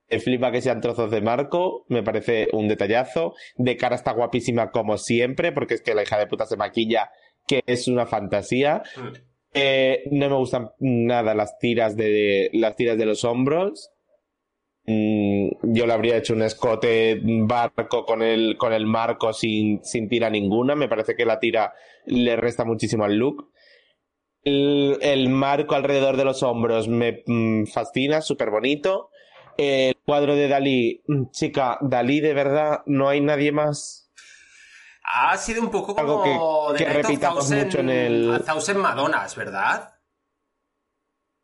[0.09, 1.85] Me flipa que sean trozos de marco.
[1.87, 3.33] Me parece un detallazo.
[3.55, 7.11] De cara está guapísima como siempre, porque es que la hija de puta se maquilla,
[7.47, 8.83] que es una fantasía.
[8.95, 9.33] Mm.
[9.55, 13.91] Eh, no me gustan nada las tiras de las tiras de los hombros.
[14.85, 20.09] Mm, yo le habría hecho un escote barco con el, con el marco sin, sin
[20.09, 20.75] tira ninguna.
[20.75, 21.73] Me parece que la tira
[22.05, 23.51] le resta muchísimo al look.
[24.43, 29.09] El, el marco alrededor de los hombros me mm, fascina, súper bonito.
[29.57, 34.11] El cuadro de Dalí, mm, chica, Dalí de verdad, no hay nadie más.
[35.03, 38.39] Ha sido un poco Algo como que- The que repitamos Thousand- mucho en el- a
[38.39, 39.89] Thousand Madonas, ¿verdad?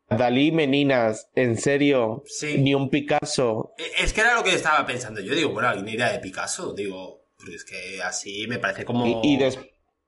[0.08, 2.58] Dalí, meninas, en serio, Sí.
[2.58, 3.74] ni un Picasso.
[3.78, 5.34] Eh, Es que era lo que estaba pensando yo.
[5.34, 6.72] Digo, bueno, alguna idea de Picasso.
[6.74, 9.06] Digo, porque es que así me parece como...
[9.06, 9.58] Y, y des-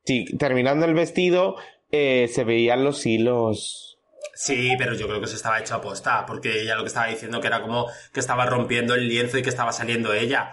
[0.05, 1.55] sí, terminando el vestido,
[1.93, 3.92] eh, se veían los hilos.
[4.35, 7.07] Sí, pero yo creo que eso estaba hecho a posta, porque ella lo que estaba
[7.09, 10.53] diciendo que era como que estaba rompiendo el lienzo y que estaba saliendo ella.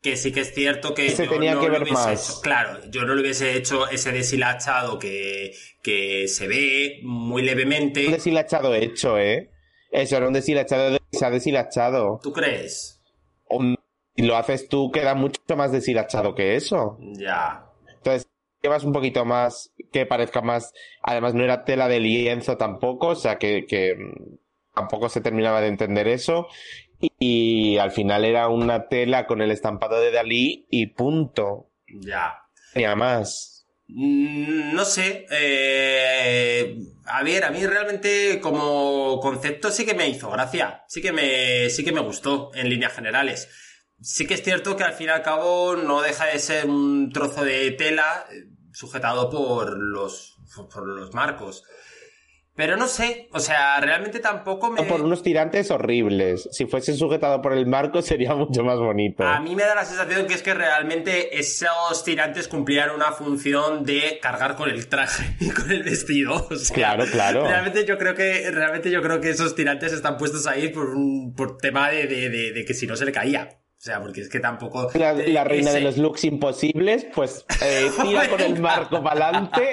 [0.00, 2.28] Que sí que es cierto que Se yo tenía no que ver más.
[2.28, 7.46] hecho- claro, yo no le hubiese hecho ese deshilachado que, que se ve muy Un
[7.46, 8.08] levemente.
[8.10, 9.50] deshilachado hecho, ¿eh?
[9.92, 12.18] Eso era un deshilachado de- se ha deshilachado.
[12.22, 13.00] ¿Tú crees?
[13.48, 13.76] Un-
[14.16, 16.98] Si lo haces tú, queda mucho más deshilachado que eso.
[17.00, 17.64] Ya.
[17.94, 18.26] Entonces,
[18.62, 20.72] llevas un poquito más, que parezca más.
[21.02, 24.36] Además, no era tela de lienzo tampoco, o sea que, que mm,
[24.74, 26.46] tampoco se terminaba de entender eso.
[27.00, 31.70] Y, y al final era una tela con el estampado de Dalí y punto.
[31.88, 32.38] Ya.
[32.72, 33.66] Tenía más.
[33.88, 35.26] Mm, No sé.
[35.30, 40.84] eh, a ver, a mí realmente como concepto sí que me hizo gracia.
[40.88, 43.48] Sí que me, sí que me gustó en líneas generales.
[44.00, 47.10] Sí que es cierto que al fin y al cabo no deja de ser un
[47.12, 48.24] trozo de tela
[48.72, 50.36] sujetado por los,
[50.72, 51.62] por los marcos.
[52.54, 54.82] Pero no sé, o sea, realmente tampoco me...
[54.82, 56.50] Por unos tirantes horribles.
[56.52, 59.24] Si fuese sujetado por el marco sería mucho más bonito.
[59.24, 63.84] A mí me da la sensación que es que realmente esos tirantes cumplían una función
[63.86, 66.46] de cargar con el traje y con el vestido.
[66.50, 67.44] O sea, Claro, claro.
[67.46, 71.32] Realmente yo creo que, realmente yo creo que esos tirantes están puestos ahí por un
[71.34, 73.48] por tema de, de- de- de que si no se le caía.
[73.82, 74.88] O sea, porque es que tampoco.
[74.94, 79.24] La, la reina ese- de los looks imposibles, pues eh, tira con el marco para
[79.28, 79.72] adelante.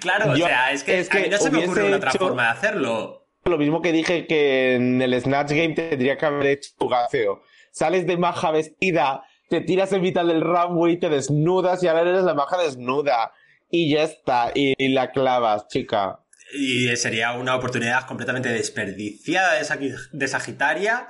[0.00, 2.12] Claro, Yo- o sea, es que, es a mí no se me ocurre una otra
[2.12, 3.26] forma de hacerlo.
[3.44, 7.42] Lo mismo que dije que en el Snatch Game tendría que haber hecho tu gafeo.
[7.72, 12.22] Sales de maja vestida, te tiras en mitad del runway, te desnudas y ahora eres
[12.22, 13.32] la maja desnuda.
[13.70, 16.20] Y ya está, y, y la clavas, chica.
[16.52, 21.06] Y sería una oportunidad completamente desperdiciada de, Sagi- de Sagitaria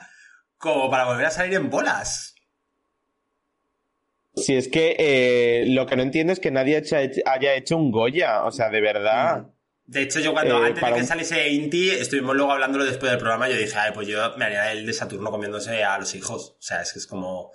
[0.56, 2.34] como para volver a salir en bolas.
[4.36, 7.90] Si es que eh, lo que no entiendo es que nadie haya, haya hecho un
[7.90, 9.46] Goya, o sea, de verdad.
[9.86, 13.10] De hecho, yo cuando Eh, antes de que un- saliese Inti, estuvimos luego hablándolo después
[13.10, 16.14] del programa, yo dije, ay, pues yo me haría el de Saturno comiéndose a los
[16.14, 16.50] hijos.
[16.58, 17.50] O sea, es que es como...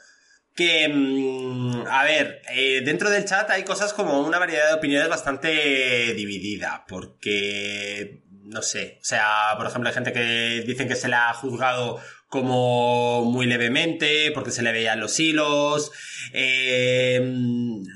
[0.55, 5.09] que, mm, a ver, eh, dentro del chat hay cosas como una variedad de opiniones
[5.09, 11.09] bastante dividida, porque, no sé, o sea, por ejemplo, hay gente que dicen que se
[11.09, 15.91] le ha juzgado como muy levemente, porque se le veían los hilos,
[16.33, 17.19] eh,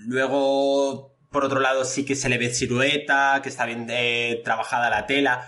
[0.08, 4.90] luego, por otro lado, sí que se le ve silueta, que está bien eh, trabajada
[4.90, 5.48] la tela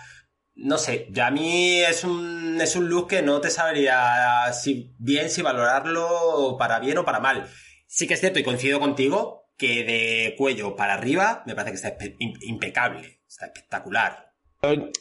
[0.64, 4.94] no sé, ya a mí es un, es un look que no te sabría si
[5.00, 7.48] bien si valorarlo para bien o para mal.
[7.88, 11.88] Sí que es cierto y coincido contigo que de cuello para arriba me parece que
[11.88, 14.32] está impecable, está espectacular.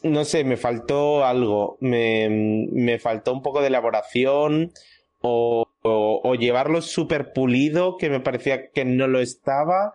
[0.03, 2.29] No sé, me faltó algo, me,
[2.73, 4.73] me faltó un poco de elaboración
[5.20, 9.92] o, o llevarlo súper pulido que me parecía que no lo estaba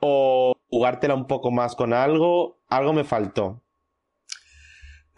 [0.00, 3.62] o jugártela un poco más con algo, algo me faltó.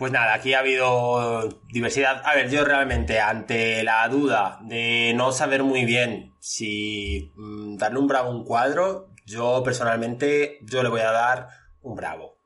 [0.01, 2.23] Pues nada, aquí ha habido diversidad.
[2.25, 7.99] A ver, yo realmente ante la duda de no saber muy bien si mm, darle
[7.99, 11.49] un bravo a un cuadro, yo personalmente yo le voy a dar
[11.83, 12.39] un bravo.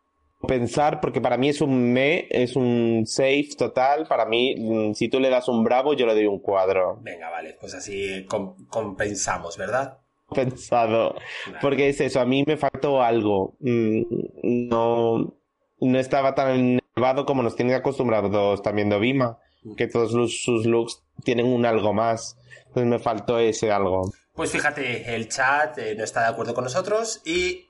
[0.49, 4.09] Pensar, porque para mí es un me, es un safe total.
[4.09, 6.99] Para mí, mm, si tú le das un bravo, yo le doy un cuadro.
[7.03, 8.27] Venga, vale, pues así
[8.69, 9.99] compensamos, ¿verdad?
[10.35, 11.14] Pensado.
[11.61, 13.55] Porque es eso, a mí me faltó algo.
[13.61, 14.03] Mm,
[14.43, 15.37] no,
[15.79, 16.81] no estaba tan
[17.27, 19.39] como nos tiene acostumbrados también Dovima,
[19.77, 22.39] que todos sus looks tienen un algo más.
[22.67, 24.13] Entonces me faltó ese algo.
[24.35, 27.69] Pues fíjate, el chat eh, no está de acuerdo con nosotros y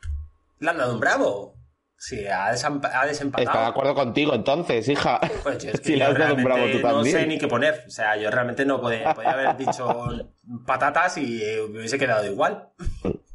[0.60, 1.54] le han dado un bravo.
[1.96, 3.48] Sí, ha, desempatado.
[3.48, 5.20] Está de acuerdo contigo entonces, hija.
[5.42, 7.14] Pues yo es que le has dado un bravo tú también.
[7.14, 7.84] No sé ni qué poner.
[7.86, 10.32] O sea, yo realmente no podía, podía haber dicho
[10.66, 12.70] patatas y eh, me hubiese quedado igual.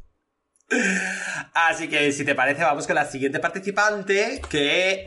[1.54, 5.02] Así que si te parece, vamos con la siguiente participante, que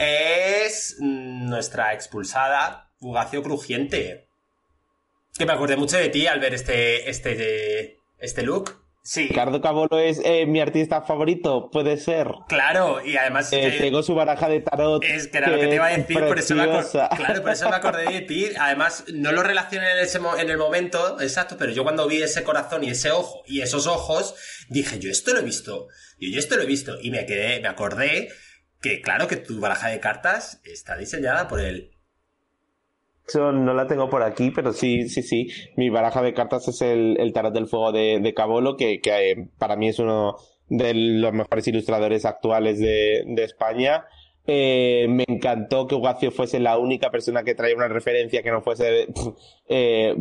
[0.65, 4.28] es nuestra expulsada, Fugacio Crujiente.
[5.38, 8.83] Que me acordé mucho de ti al ver este, este, este look.
[9.05, 9.27] Sí.
[9.27, 12.29] Ricardo Cabolo es eh, mi artista favorito, puede ser.
[12.47, 13.51] Claro, y además.
[13.51, 15.03] Eh, tengo su baraja de tarot.
[15.03, 17.69] Es que era lo que te iba a decir, por eso, me claro, por eso
[17.69, 18.47] me acordé de ti.
[18.57, 22.43] Además, no lo relacioné en, ese en el momento exacto, pero yo cuando vi ese
[22.43, 24.35] corazón y ese ojo y esos ojos,
[24.69, 25.89] dije, yo esto lo he visto.
[26.17, 26.97] Yo, yo esto lo he visto.
[27.01, 28.29] Y me quedé, me acordé
[28.81, 31.59] que, claro, que tu baraja de cartas está diseñada por
[33.33, 35.47] él no la tengo por aquí, pero sí, sí, sí.
[35.75, 39.31] Mi baraja de cartas es el, el Tarot del Fuego de, de Cabolo, que, que
[39.31, 40.36] eh, para mí es uno
[40.69, 44.05] de los mejores ilustradores actuales de, de España.
[44.45, 48.62] Eh, me encantó que Ugacio fuese la única persona que traía una referencia que no
[48.62, 49.07] fuese
[49.69, 50.13] eh,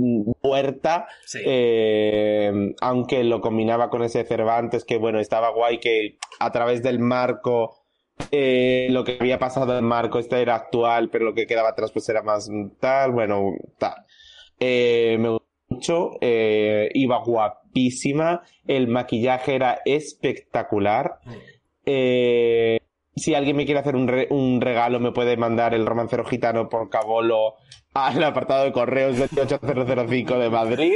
[0.42, 1.08] Huerta,
[1.44, 7.00] eh, aunque lo combinaba con ese Cervantes que bueno, estaba guay que a través del
[7.00, 7.81] marco
[8.34, 11.92] eh, lo que había pasado en Marco, este era actual, pero lo que quedaba atrás
[11.92, 14.06] pues era más tal, bueno, tal.
[14.58, 21.18] Eh, me gustó mucho, eh, iba guapísima, el maquillaje era espectacular.
[23.14, 26.88] Si alguien me quiere hacer un, un, regalo, me puede mandar el romancero gitano por
[26.88, 27.56] Cabolo
[27.92, 30.94] al apartado de correos 28005 de Madrid.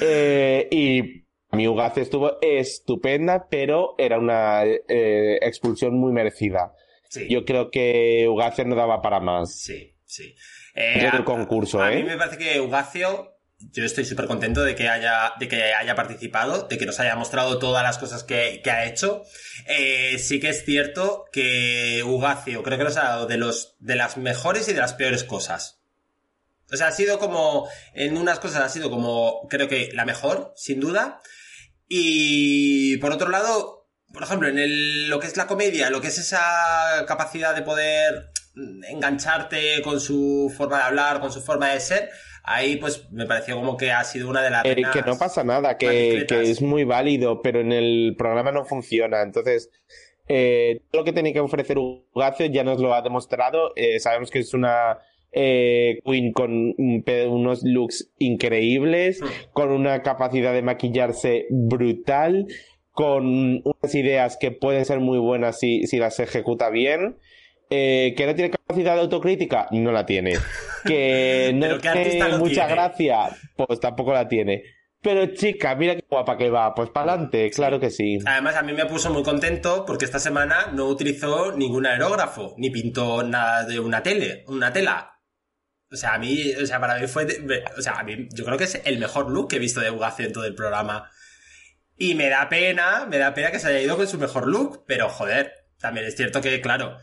[0.70, 1.23] y
[1.54, 6.74] mi Ugace estuvo estupenda, pero era una eh, expulsión muy merecida.
[7.28, 9.54] Yo creo que Ugacio no daba para más.
[9.54, 10.34] Sí, sí.
[10.74, 11.96] Eh, el concurso, a, ¿eh?
[11.96, 15.94] mí me parece que Ugacio, yo estoy súper contento de que haya, de que haya
[15.94, 19.22] participado, de que nos haya mostrado todas las cosas que, ha hecho.
[19.68, 23.94] Eh, sí que es cierto que Ugacio creo que nos ha dado de los, de
[23.94, 25.80] las mejores y de las peores cosas.
[26.72, 30.52] O sea, ha sido como, en unas cosas ha sido como, creo que la mejor,
[30.56, 31.20] sin duda.
[31.96, 36.08] Y por otro lado, por ejemplo, en el, lo que es la comedia, lo que
[36.08, 38.30] es esa capacidad de poder
[38.88, 42.10] engancharte con su forma de hablar, con su forma de ser,
[42.42, 44.64] ahí pues me pareció como que ha sido una de las...
[44.64, 48.64] Eh, que no pasa nada, que, que, es muy válido, pero en el programa no
[48.64, 49.22] funciona.
[49.22, 49.70] Entonces,
[50.26, 53.70] eh, lo que tiene que ofrecer Ugacio ya nos lo ha demostrado.
[53.76, 54.98] Eh, sabemos que es una
[55.34, 59.20] eh, Queen con unos looks increíbles,
[59.52, 62.46] con una capacidad de maquillarse brutal,
[62.92, 67.16] con unas ideas que pueden ser muy buenas si, si las ejecuta bien.
[67.70, 70.34] Eh, que no tiene capacidad de autocrítica, no la tiene.
[70.84, 74.62] Que no tiene mucha gracia, pues tampoco la tiene.
[75.04, 78.18] Pero chica, mira qué guapa que va, pues para adelante, claro que sí.
[78.24, 82.70] Además, a mí me puso muy contento porque esta semana no utilizó ningún aerógrafo, ni
[82.70, 85.13] pintó nada de una tele, una tela.
[85.94, 87.26] O sea, a mí, o sea, para mí fue,
[87.78, 89.90] o sea, a mí, yo creo que es el mejor look que he visto de
[89.90, 91.10] Ugacio en todo el programa.
[91.96, 94.84] Y me da pena, me da pena que se haya ido con su mejor look,
[94.86, 96.98] pero joder, también es cierto que, claro,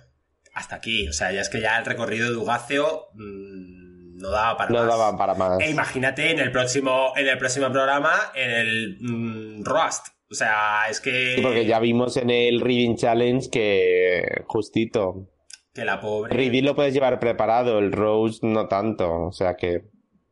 [0.54, 4.58] hasta aquí, o sea, ya es que ya el recorrido de Ugacio, mmm, no daba
[4.58, 4.88] para No más.
[4.88, 5.60] daban para más.
[5.62, 10.08] E imagínate en el próximo, en el próximo programa, en el mm, Roast.
[10.30, 11.36] O sea, es que.
[11.36, 15.28] Sí, porque ya vimos en el Reading Challenge que justito.
[15.74, 16.36] Que la pobre.
[16.36, 19.10] Reading lo puedes llevar preparado, el Rose no tanto.
[19.28, 19.84] O sea que.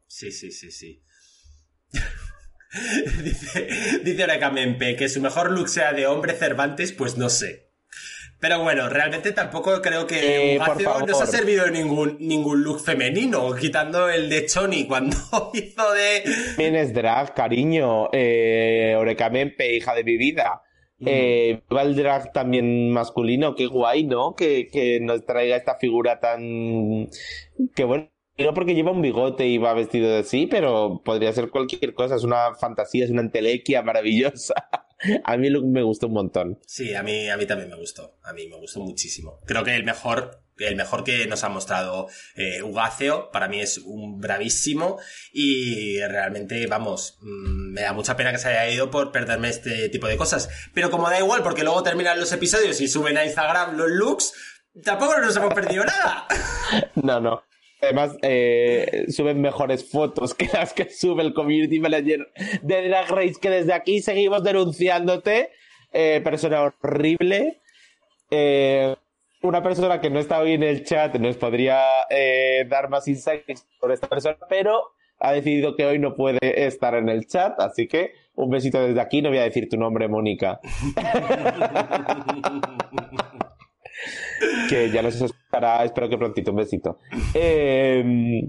[0.07, 1.01] Sí, sí, sí, sí.
[3.23, 3.67] dice,
[4.03, 7.69] dice que su mejor look sea de hombre Cervantes, pues no sé.
[8.39, 11.07] Pero bueno, realmente tampoco creo que Eh, favor.
[11.07, 15.17] nos ha servido ningún, ningún look femenino, quitando el de Choni cuando
[15.53, 16.23] hizo de...
[16.55, 18.07] También es drag, cariño.
[18.13, 18.95] Eh,
[19.75, 20.61] hija de mi vida.
[21.05, 24.35] Eh, va el drag también masculino, qué guay, ¿no?
[24.35, 27.07] Que, que nos traiga esta figura tan...
[27.75, 31.49] Que bueno, no porque lleva un bigote y va vestido de así, pero podría ser
[31.49, 34.53] cualquier cosa, es una fantasía, es una entelequia maravillosa.
[35.23, 36.59] A mí me gustó un montón.
[36.65, 38.17] Sí, a mí, a mí también me gustó.
[38.23, 39.39] A mí me gustó muchísimo.
[39.45, 43.77] Creo que el mejor, el mejor que nos ha mostrado eh, Ugáceo, para mí es
[43.79, 44.99] un bravísimo.
[45.31, 49.89] Y realmente, vamos, mm, me da mucha pena que se haya ido por perderme este
[49.89, 50.49] tipo de cosas.
[50.73, 54.33] Pero como da igual, porque luego terminan los episodios y suben a Instagram los looks,
[54.83, 56.27] tampoco nos hemos perdido nada.
[57.01, 57.41] No, no.
[57.81, 63.35] Además, eh, suben mejores fotos que las que sube el community manager de Drag Race,
[63.41, 65.49] que desde aquí seguimos denunciándote.
[65.91, 67.61] Eh, persona horrible.
[68.29, 68.95] Eh,
[69.41, 73.65] una persona que no está hoy en el chat nos podría eh, dar más insights
[73.79, 74.81] sobre esta persona, pero
[75.19, 79.01] ha decidido que hoy no puede estar en el chat, así que un besito desde
[79.01, 79.21] aquí.
[79.21, 80.59] No voy a decir tu nombre, Mónica.
[84.69, 85.21] que ya nos
[85.83, 86.97] espero que prontito, un besito.
[87.33, 88.43] Eh,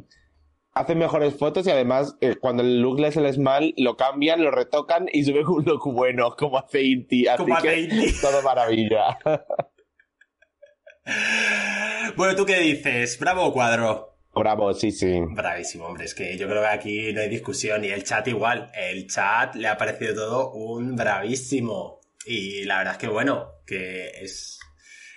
[0.73, 4.51] hacen mejores fotos y además eh, cuando el look les sale mal, lo cambian, lo
[4.51, 7.27] retocan y suben un look bueno, como hace Inti.
[7.27, 8.13] Así Como hace que Inti.
[8.21, 9.19] todo maravilla.
[12.17, 13.19] bueno, ¿tú qué dices?
[13.19, 14.09] ¿Bravo o cuadro?
[14.33, 15.21] Bravo, sí, sí.
[15.29, 16.05] Bravísimo, hombre.
[16.05, 17.85] Es que yo creo que aquí no hay discusión.
[17.85, 18.71] Y el chat igual.
[18.75, 22.01] El chat le ha parecido todo un bravísimo.
[22.27, 24.60] Y la verdad es que bueno, que es.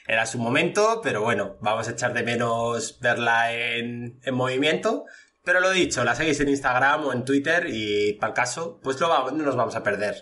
[0.07, 5.05] Era su momento, pero bueno, vamos a echar de menos verla en, en movimiento.
[5.43, 8.99] Pero lo dicho, la seguís en Instagram o en Twitter y para el caso, pues
[8.99, 10.15] no nos vamos a perder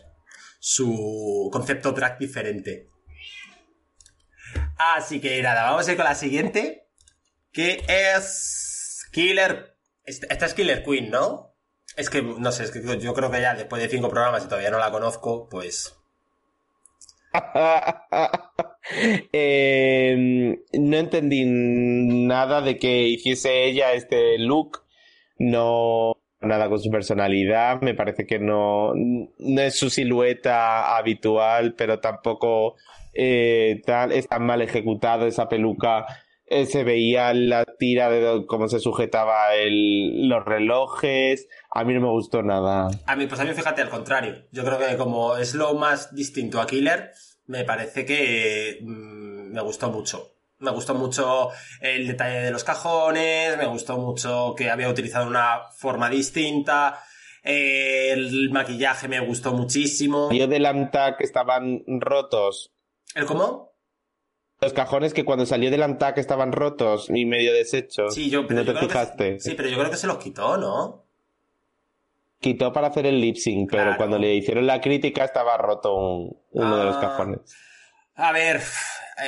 [0.59, 2.89] su concepto drag diferente.
[4.77, 6.89] Así que nada, vamos a ir con la siguiente,
[7.51, 9.77] que es Killer.
[10.05, 11.55] Esta es Killer Queen, ¿no?
[11.95, 14.47] Es que, no sé, es que yo creo que ya después de cinco programas y
[14.47, 15.97] todavía no la conozco, pues...
[19.33, 24.83] Eh, no entendí nada de que hiciese ella este look.
[25.37, 27.81] No nada con su personalidad.
[27.81, 32.75] Me parece que no, no es su silueta habitual, pero tampoco
[33.13, 36.05] eh, tal, es tan mal ejecutado esa peluca.
[36.53, 41.47] Eh, se veía la tira de cómo se sujetaba el, los relojes.
[41.73, 42.89] A mí no me gustó nada.
[43.05, 44.43] A mí, pues a mí fíjate al contrario.
[44.51, 47.11] Yo creo que como es lo más distinto a Killer,
[47.45, 50.33] me parece que mm, me gustó mucho.
[50.59, 55.69] Me gustó mucho el detalle de los cajones, me gustó mucho que había utilizado una
[55.77, 56.99] forma distinta,
[57.43, 60.29] eh, el maquillaje me gustó muchísimo.
[60.33, 62.73] Yo del Antac estaban rotos.
[63.15, 63.70] ¿El cómo?
[64.63, 68.13] Los cajones que cuando salió del Antac estaban rotos y medio deshechos.
[68.13, 69.33] Sí, yo, pero ¿No yo te creo fijaste?
[69.33, 71.03] que, sí, pero yo creo que se los quitó, ¿no?
[72.39, 76.37] Quitó para hacer el lip sync, pero cuando le hicieron la crítica estaba roto un-
[76.51, 77.01] uno de los Ah.
[77.01, 77.39] cajones.
[78.13, 78.61] A ver,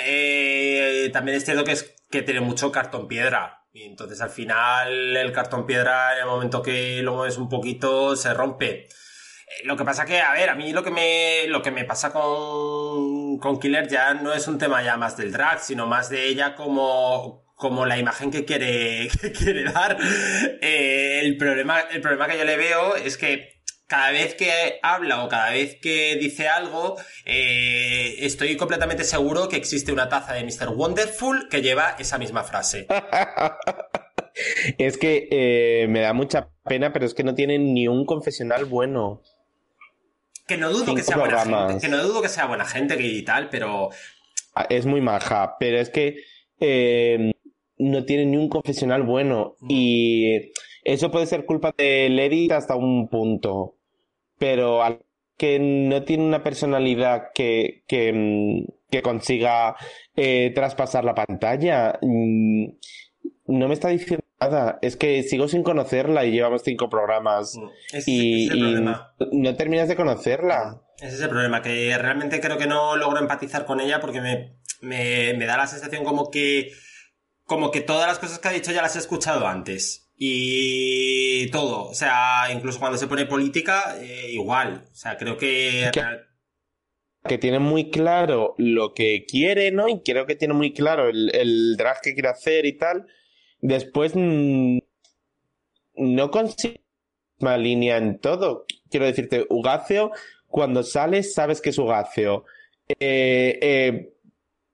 [0.06, 3.66] eh, también es cierto que es que tiene mucho cartón piedra.
[3.74, 8.16] Y entonces al final el cartón piedra, en el momento que lo mueves un poquito,
[8.16, 8.70] se rompe.
[8.84, 11.86] Eh, Lo que pasa que, a ver, a mí lo que me, lo que me
[11.86, 16.10] pasa con, con Killer ya no es un tema ya más del drag, sino más
[16.10, 19.98] de ella como, como la imagen que quiere, que quiere dar.
[20.62, 23.54] Eh, el problema, el problema que yo le veo es que
[23.88, 29.58] cada vez que habla o cada vez que dice algo, eh, estoy completamente seguro que
[29.58, 30.70] existe una taza de Mr.
[30.70, 32.88] Wonderful que lleva esa misma frase.
[34.78, 38.66] Es que eh, me da mucha pena, pero es que no tienen ni un confesional
[38.66, 39.22] bueno.
[40.48, 43.08] Que no dudo que sea buena gente, que no dudo que sea buena gente que
[43.08, 43.90] y tal, pero
[44.56, 46.18] Ah, Es muy maja, pero es que
[46.60, 47.32] eh,
[47.78, 49.56] no tiene ni un confesional bueno.
[49.68, 50.52] Y
[50.84, 53.78] eso puede ser culpa del edit hasta un punto.
[54.38, 55.00] Pero al
[55.38, 59.76] que no tiene una personalidad que, que, mm, que consiga
[60.16, 62.66] eh, traspasar la pantalla, mm,
[63.48, 64.80] no me está diciendo nada.
[64.82, 67.58] Es que sigo sin conocerla y llevamos cinco programas.
[67.92, 69.16] ese, Y, ese es el y problema.
[69.32, 70.82] no terminas de conocerla.
[70.98, 74.58] Ese es el problema, que realmente creo que no logro empatizar con ella porque me,
[74.82, 76.72] me, me da la sensación como que
[77.46, 80.12] como que todas las cosas que ha dicho ya las he escuchado antes.
[80.16, 84.86] Y todo, o sea, incluso cuando se pone política, eh, igual.
[84.92, 85.90] O sea, creo que...
[87.26, 89.88] Que tiene muy claro lo que quiere, ¿no?
[89.88, 93.08] Y creo que tiene muy claro el, el drag que quiere hacer y tal.
[93.64, 94.80] Después mm,
[95.96, 96.82] no consigue
[97.40, 98.66] la línea en todo.
[98.90, 100.12] Quiero decirte, Ugáceo,
[100.48, 102.44] cuando sales sabes que es Ugáceo.
[103.00, 104.14] Eh, eh,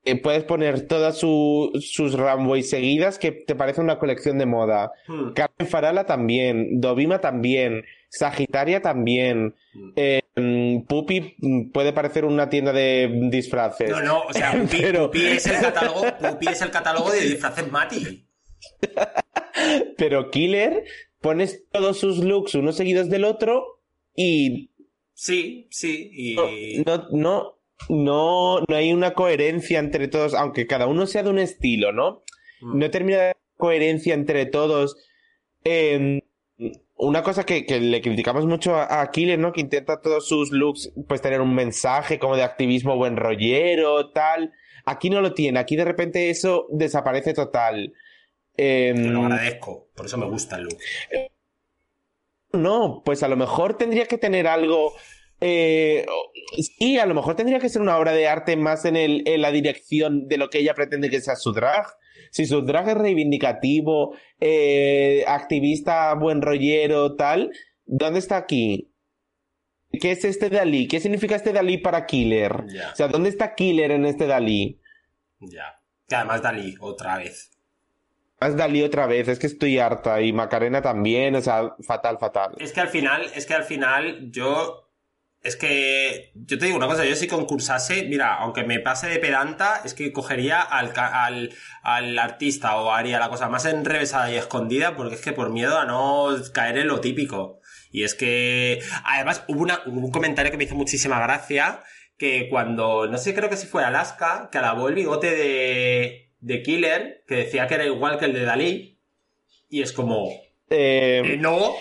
[0.06, 4.92] eh, puedes poner todas sus Ramboy seguidas que te parece una colección de moda.
[5.08, 5.34] Hmm.
[5.34, 9.54] Carmen Farala también, Dovima también, Sagitaria también.
[9.74, 9.92] Hmm.
[9.96, 10.22] Eh,
[10.88, 11.36] Pupi
[11.72, 13.92] puede parecer una tienda de disfraces.
[13.92, 14.54] No, no, o sea,
[15.02, 18.26] Pupi, es, el catálogo, Pupi es el catálogo de disfraces Mati.
[19.98, 20.84] Pero Killer,
[21.22, 23.82] pones todos sus looks unos seguidos del otro
[24.16, 24.72] y...
[25.14, 26.84] Sí, sí, y...
[26.86, 31.40] no, no no, no hay una coherencia entre todos, aunque cada uno sea de un
[31.40, 32.24] estilo, ¿no?
[32.62, 32.80] Mm.
[32.80, 34.98] No termina de coherencia entre todos.
[35.64, 36.22] Em,
[36.96, 39.54] una cosa que, le criticamos mucho a, Killer, ¿no?
[39.54, 44.52] Que intenta todos sus looks, pues tener un mensaje como de activismo buen rollero, tal.
[44.86, 47.94] Aquí no lo tiene, aquí de repente eso desaparece total.
[48.62, 50.78] Eh, lo agradezco, por eso me gusta el look.
[52.52, 54.94] No, pues a lo mejor tendría que tener algo
[55.42, 56.06] eh,
[56.58, 59.42] sí, a lo mejor tendría que ser una obra de arte más en, el, en
[59.42, 61.88] la dirección de lo que ella pretende que sea su drag.
[62.32, 67.52] Si su drag es reivindicativo, eh, activista, buen rollero, tal,
[67.86, 68.92] ¿dónde está aquí?
[69.92, 70.88] ¿Qué es este Dalí?
[70.88, 72.66] ¿Qué significa este Dalí para Killer?
[72.92, 74.80] O sea, ¿dónde está Killer en este Dalí?
[75.40, 75.82] Ya.
[76.08, 77.59] Que además Dalí, otra vez.
[78.40, 80.22] Más Dalí otra vez, es que estoy harta.
[80.22, 82.56] Y Macarena también, o sea, fatal, fatal.
[82.60, 84.90] Es que al final, es que al final yo
[85.42, 89.20] es que yo te digo una cosa, yo si concursase, mira, aunque me pase de
[89.20, 94.36] pedanta, es que cogería al, al, al, artista o haría la cosa más enrevesada y
[94.36, 97.62] escondida, porque es que por miedo a no caer en lo típico.
[97.92, 101.84] Y es que, además, hubo, un comentario que me hizo muchísima gracia,
[102.18, 106.62] que cuando, no sé, creo que si fue Alaska, que alabó el bigote de, de
[106.64, 109.00] Killer, que decía que era igual que el de Dalí,
[109.70, 110.30] y es como,
[110.70, 111.76] eh, ¿Eh no.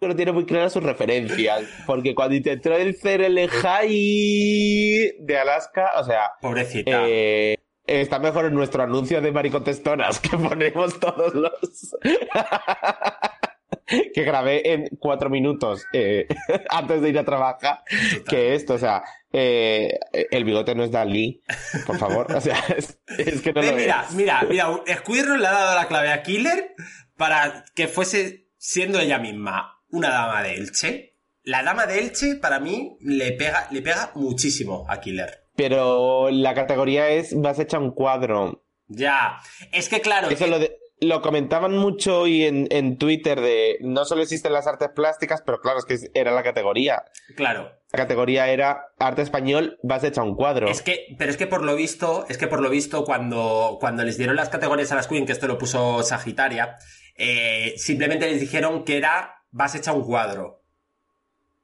[0.00, 1.64] no tiene muy claras sus referencias.
[1.86, 6.32] Porque cuando intentó el el High de Alaska, o sea.
[6.40, 7.04] Pobrecita.
[7.06, 11.96] Eh, está mejor en nuestro anuncio de maricontestonas que ponemos todos los.
[14.14, 16.26] que grabé en cuatro minutos eh,
[16.70, 17.82] antes de ir a trabajar.
[18.28, 19.02] Que esto, o sea,
[19.32, 19.98] eh,
[20.30, 21.42] el bigote no es Dalí,
[21.86, 22.32] por favor.
[22.34, 22.58] O sea,
[23.18, 26.74] es, que no lo Mira, mira, mira, Squirrel le ha dado la clave a Killer
[27.16, 31.14] para que fuese siendo ella misma una dama de Elche.
[31.42, 35.44] La dama de Elche, para mí, le pega, le pega muchísimo a Killer.
[35.56, 38.64] Pero la categoría es vas hecha un cuadro.
[38.86, 39.40] Ya.
[39.72, 40.28] Es que claro.
[40.28, 40.58] Eso lo,
[41.00, 45.60] lo, comentaban mucho hoy en, en, Twitter de no solo existen las artes plásticas, pero
[45.60, 47.04] claro, es que era la categoría.
[47.36, 47.72] Claro.
[47.92, 50.68] La categoría era arte español, vas hecha un cuadro.
[50.68, 54.04] Es que, pero es que por lo visto, es que por lo visto, cuando, cuando
[54.04, 56.76] les dieron las categorías a las Queen, que esto lo puso Sagitaria,
[57.16, 60.62] eh, simplemente les dijeron que era vas a echar un cuadro.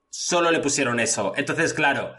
[0.08, 1.34] Solo le pusieron eso.
[1.36, 2.14] Entonces, claro,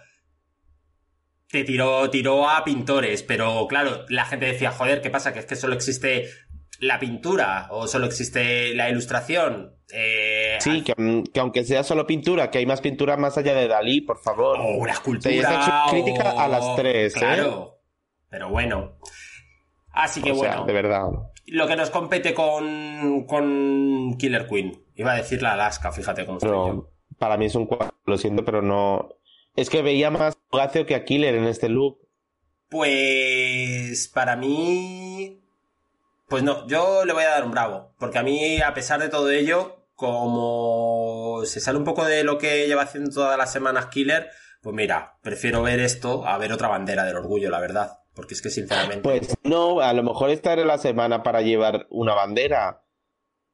[1.49, 5.33] te tiró, tiró a pintores, pero claro, la gente decía, joder, ¿qué pasa?
[5.33, 6.29] Que es que solo existe
[6.79, 9.75] la pintura o solo existe la ilustración.
[9.93, 14.01] Eh, sí, que, aunque sea solo pintura, que hay más pintura más allá de Dalí,
[14.01, 14.59] por favor.
[14.59, 15.85] O una escultura.
[15.89, 17.19] crítica a las tres, ¿eh?
[17.19, 17.79] claro.
[18.29, 18.97] Pero bueno.
[19.91, 20.65] Así que bueno.
[20.65, 21.03] de verdad.
[21.47, 24.83] Lo que nos compete con, con Killer Queen.
[24.95, 26.91] Iba a decir la Alaska, fíjate cómo estoy yo.
[27.19, 29.09] Para mí es un cuadro, lo siento, pero no.
[29.55, 31.99] Es que veía más a que a Killer en este look.
[32.69, 34.09] Pues.
[34.13, 35.44] Para mí.
[36.35, 37.95] Pues no, yo le voy a dar un bravo.
[37.97, 42.37] Porque a mí, a pesar de todo ello, como se sale un poco de lo
[42.37, 44.29] que lleva haciendo todas las semanas Killer,
[44.61, 47.99] pues mira, prefiero ver esto a ver otra bandera del orgullo, la verdad.
[48.13, 48.99] Porque es que sinceramente.
[49.01, 52.83] Pues no, a lo mejor esta era la semana para llevar una bandera.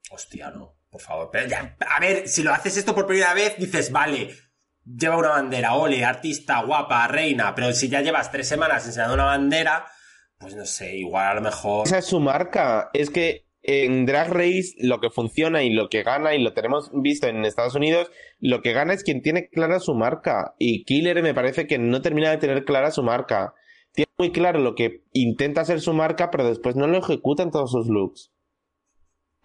[0.10, 0.74] Hostia, no.
[0.90, 4.36] Por favor, pero ya, a ver, si lo haces esto por primera vez, dices, vale,
[4.84, 9.26] lleva una bandera, ole, artista, guapa, reina, pero si ya llevas tres semanas enseñando una
[9.26, 9.86] bandera,
[10.42, 11.88] pues no sé, igual a lo mejor...
[11.88, 16.04] Esa es su marca, es que en Drag Race lo que funciona y lo que
[16.04, 19.80] gana, y lo tenemos visto en Estados Unidos, lo que gana es quien tiene clara
[19.80, 23.54] su marca, y Killer me parece que no termina de tener clara su marca.
[23.94, 27.52] Tiene muy claro lo que intenta hacer su marca, pero después no lo ejecuta en
[27.52, 28.32] todos sus looks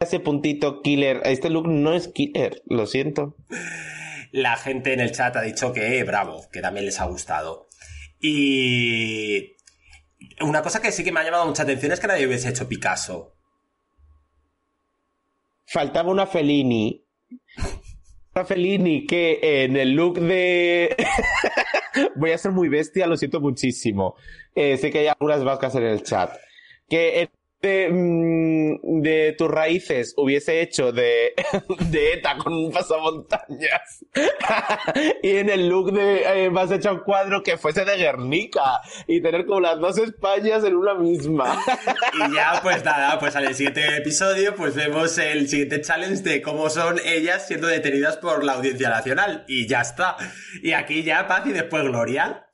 [0.00, 1.22] ese puntito killer.
[1.24, 3.36] Este look no es killer, lo siento.
[4.32, 7.68] La gente en el chat ha dicho que bravo, que también les ha gustado.
[8.20, 9.55] Y
[10.40, 12.68] una cosa que sí que me ha llamado mucha atención es que nadie hubiese hecho
[12.68, 13.34] Picasso.
[15.66, 17.04] faltaba una Felini.
[18.34, 20.96] Una Felini que en el look de...
[22.16, 24.16] Voy a ser muy bestia, lo siento muchísimo.
[24.54, 26.36] Eh, sé que hay algunas vascas en el chat.
[26.88, 27.30] Que en
[27.66, 31.34] de, mm, de tus raíces hubiese hecho de,
[31.90, 34.04] de ETA con un pasamontañas
[35.22, 39.46] y en el look de eh, hecho un cuadro que fuese de Guernica y tener
[39.46, 41.60] como las dos Españas en una misma.
[42.14, 46.70] y ya, pues nada, pues al siguiente episodio, pues vemos el siguiente challenge de cómo
[46.70, 49.44] son ellas siendo detenidas por la Audiencia Nacional.
[49.48, 50.16] Y ya está.
[50.62, 52.46] Y aquí ya paz y después gloria.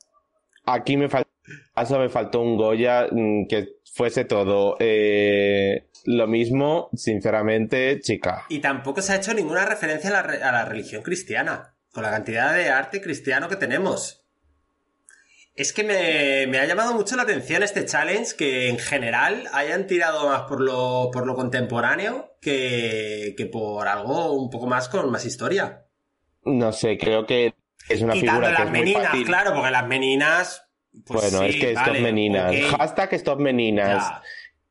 [0.64, 1.30] Aquí me falta,
[1.76, 8.44] eso me faltó un Goya mm, que fuese todo eh, lo mismo, sinceramente, chica.
[8.48, 12.10] Y tampoco se ha hecho ninguna referencia a la, a la religión cristiana, con la
[12.10, 14.24] cantidad de arte cristiano que tenemos.
[15.54, 19.86] Es que me, me, ha llamado mucho la atención este challenge que en general hayan
[19.86, 25.10] tirado más por lo, por lo contemporáneo que, que por algo un poco más con
[25.10, 25.84] más historia.
[26.44, 27.54] No sé, creo que
[27.90, 29.26] es una Quitando figura que las es muy meninas, fácil.
[29.26, 30.64] claro, porque las meninas.
[31.06, 32.54] Pues bueno, sí, es que vale, stop meninas.
[32.54, 34.12] ok, Hashtag stop meninas.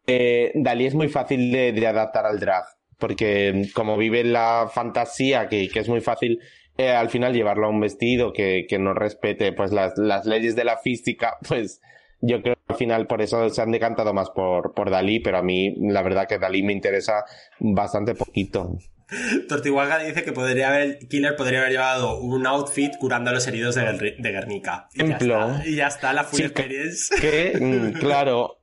[0.07, 2.63] Eh, Dalí es muy fácil de, de adaptar al drag,
[2.97, 6.39] porque como vive la fantasía, que, que es muy fácil
[6.77, 10.55] eh, al final llevarlo a un vestido que, que no respete pues las, las leyes
[10.55, 11.81] de la física, pues
[12.21, 15.37] yo creo que al final por eso se han decantado más por, por Dalí, pero
[15.37, 17.25] a mí la verdad que Dalí me interesa
[17.59, 18.77] bastante poquito.
[19.49, 23.75] Tortihuaga dice que podría haber, Killer podría haber llevado un outfit curando a los heridos
[23.75, 24.87] de, de Guernica.
[24.93, 27.15] Y ya, está, y ya está, la full Sí, experience.
[27.19, 28.61] Que, mm, claro,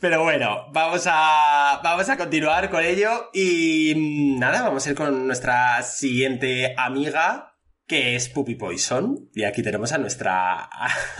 [0.00, 4.96] Pero bueno, vamos a, vamos a continuar con ello y mm, nada, vamos a ir
[4.96, 9.30] con nuestra siguiente amiga, que es Puppy Poison.
[9.34, 10.68] Y aquí tenemos a nuestra...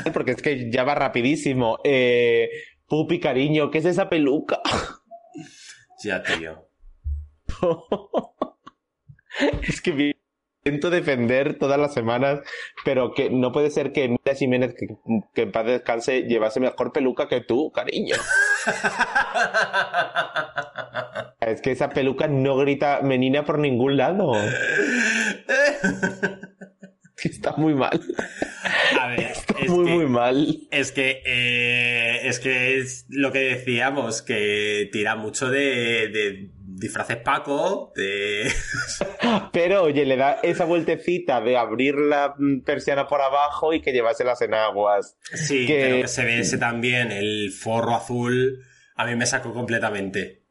[0.13, 1.79] porque es que ya va rapidísimo.
[1.85, 2.51] Eh,
[2.89, 4.61] Pupi, cariño, ¿qué es esa peluca?
[6.03, 6.69] Ya, tío.
[9.63, 10.13] Es que me
[10.65, 12.41] intento defender todas las semanas,
[12.85, 14.87] pero que no puede ser que Mira Jiménez, que,
[15.35, 18.17] que en paz descanse, llevase mejor peluca que tú, cariño.
[21.41, 24.33] Es que esa peluca no grita menina por ningún lado.
[27.25, 28.01] Está muy mal.
[29.01, 29.91] A ver, es muy, que...
[29.93, 30.59] muy mal.
[30.71, 37.17] Es que, eh, es que es lo que decíamos, que tira mucho de, de disfraces
[37.19, 38.51] Paco, de...
[39.53, 43.93] Pero oye, le da esa vueltecita de abrir la mm, persiana por abajo y que
[43.93, 45.17] lleváselas en aguas.
[45.33, 48.63] Sí, Que- pero que se ve ese también, el forro azul,
[48.97, 50.44] a mí me sacó completamente.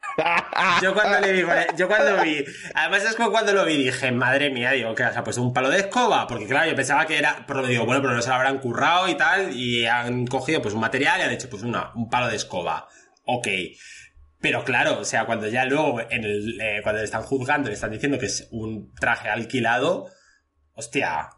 [0.82, 1.44] Yo cuando le vi,
[1.76, 2.44] yo cuando vi,
[2.76, 5.54] además es como cuando lo vi, dije, madre mía, digo, que se ha puesto un
[5.54, 8.30] palo de escoba, porque claro, yo pensaba que era, pero digo, bueno, pero no se
[8.30, 11.64] lo habrán currado y tal, y han cogido pues un material y han hecho pues
[11.64, 12.88] una, un palo de escoba.
[13.26, 13.48] Ok.
[14.40, 17.76] Pero claro, o sea, cuando ya luego, en el, eh, cuando le están juzgando, le
[17.76, 20.08] están diciendo que es un traje alquilado,
[20.74, 21.30] hostia,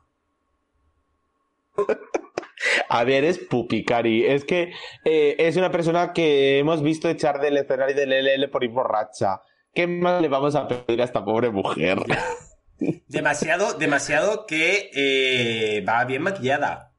[2.89, 4.26] A ver, es Pupi, Cari.
[4.26, 8.63] Es que eh, es una persona que hemos visto echar del escenario del LL por
[8.63, 9.41] ir borracha.
[9.74, 11.99] ¿Qué más le vamos a pedir a esta pobre mujer?
[13.07, 16.94] Demasiado, demasiado que eh, va bien maquillada.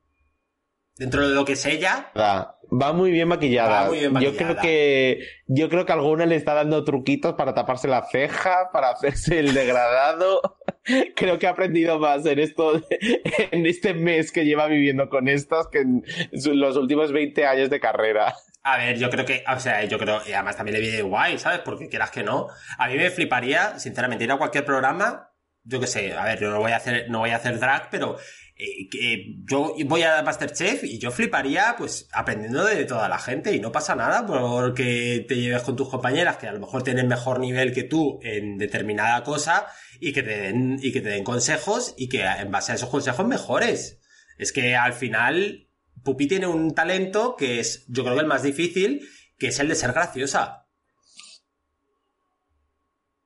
[0.96, 3.82] Dentro de lo que es ella, Va va muy bien maquillada.
[3.82, 4.36] Va muy bien Yo maquillada.
[4.36, 8.90] creo que yo creo que alguna le está dando truquitos para taparse la ceja, para
[8.90, 10.40] hacerse el degradado.
[11.16, 12.80] Creo que ha aprendido más en esto,
[13.50, 17.80] en este mes que lleva viviendo con estas que en los últimos 20 años de
[17.80, 18.34] carrera.
[18.62, 21.38] a ver, yo creo que, o sea, yo creo, y además también le viene guay,
[21.38, 21.58] ¿sabes?
[21.60, 22.46] Porque quieras que no.
[22.78, 25.32] A mí me fliparía, sinceramente, ir a cualquier programa,
[25.64, 27.90] yo qué sé, a ver, yo no voy a hacer, no voy a hacer drag,
[27.90, 28.16] pero
[28.58, 33.54] eh, que yo voy a Masterchef y yo fliparía, pues, aprendiendo de toda la gente
[33.54, 37.06] y no pasa nada porque te lleves con tus compañeras que a lo mejor tienen
[37.06, 39.66] mejor nivel que tú en determinada cosa
[40.00, 42.88] y que te den, y que te den consejos y que en base a esos
[42.88, 44.00] consejos mejores.
[44.38, 45.68] Es que al final,
[46.02, 49.06] Pupi tiene un talento que es, yo creo que el más difícil,
[49.38, 50.66] que es el de ser graciosa.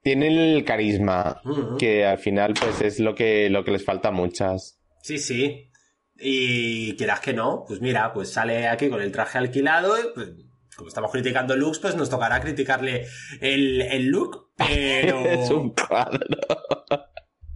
[0.02, 1.40] Tienen el carisma,
[1.78, 4.79] que al final pues es lo que, lo que les falta a muchas.
[5.02, 5.70] Sí, sí.
[6.16, 9.98] Y quieras que no, pues mira, pues sale aquí con el traje alquilado.
[9.98, 10.28] y, pues,
[10.76, 13.06] como estamos criticando looks, pues nos tocará criticarle
[13.40, 14.52] el, el look.
[14.56, 16.26] Pero, Es un cuadro.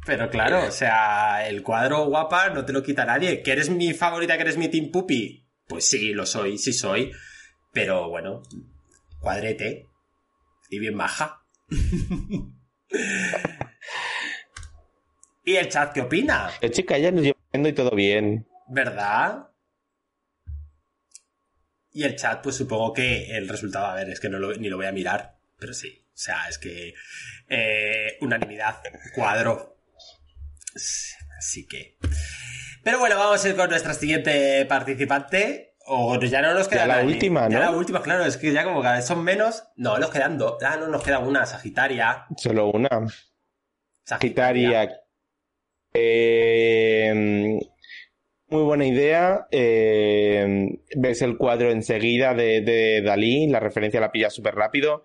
[0.07, 3.43] pero claro, o sea, el cuadro guapa no te lo quita nadie.
[3.43, 5.47] ¿Que eres mi favorita, que eres mi Team Puppy?
[5.67, 7.13] Pues sí, lo soy, sí soy.
[7.73, 8.43] Pero bueno,
[9.21, 9.87] cuadrete.
[10.71, 11.45] Y bien baja.
[15.45, 16.51] ¿Y el chat qué opina?
[16.61, 18.47] Eh, chica, ya nos lleva viendo y todo bien.
[18.69, 19.49] ¿Verdad?
[21.93, 24.69] Y el chat, pues supongo que el resultado, a ver, es que no lo, ni
[24.69, 26.05] lo voy a mirar, pero sí.
[26.09, 26.95] O sea, es que
[27.49, 28.81] eh, unanimidad,
[29.15, 29.77] cuadro.
[31.39, 31.99] Así que...
[32.83, 35.77] Pero bueno, vamos a ir con nuestra siguiente participante.
[35.87, 37.13] O ya no nos queda Ya la nadie.
[37.15, 37.65] última, Ya ¿no?
[37.65, 39.65] la última, claro, es que ya como cada vez son menos.
[39.77, 40.63] No, nos quedan dos.
[40.63, 42.27] Ah, no, nos queda una, Sagitaria.
[42.37, 42.89] Solo una.
[44.05, 45.01] Sagitaria.
[45.95, 47.13] Eh,
[48.49, 49.47] muy buena idea.
[49.51, 55.05] Eh, ves el cuadro enseguida de, de Dalí, la referencia la pillas súper rápido.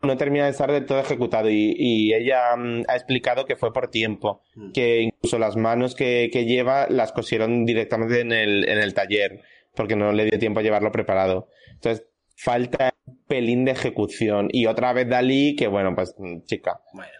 [0.00, 3.72] No termina de estar del todo ejecutado y, y ella mm, ha explicado que fue
[3.72, 4.72] por tiempo, Mm.
[4.72, 9.40] que incluso las manos que, que lleva las cosieron directamente en el, en el taller,
[9.74, 11.48] porque no le dio tiempo a llevarlo preparado.
[11.74, 14.48] Entonces, falta un pelín de ejecución.
[14.52, 17.10] Y otra vez Dalí, que bueno, pues mm, chica, Bueno,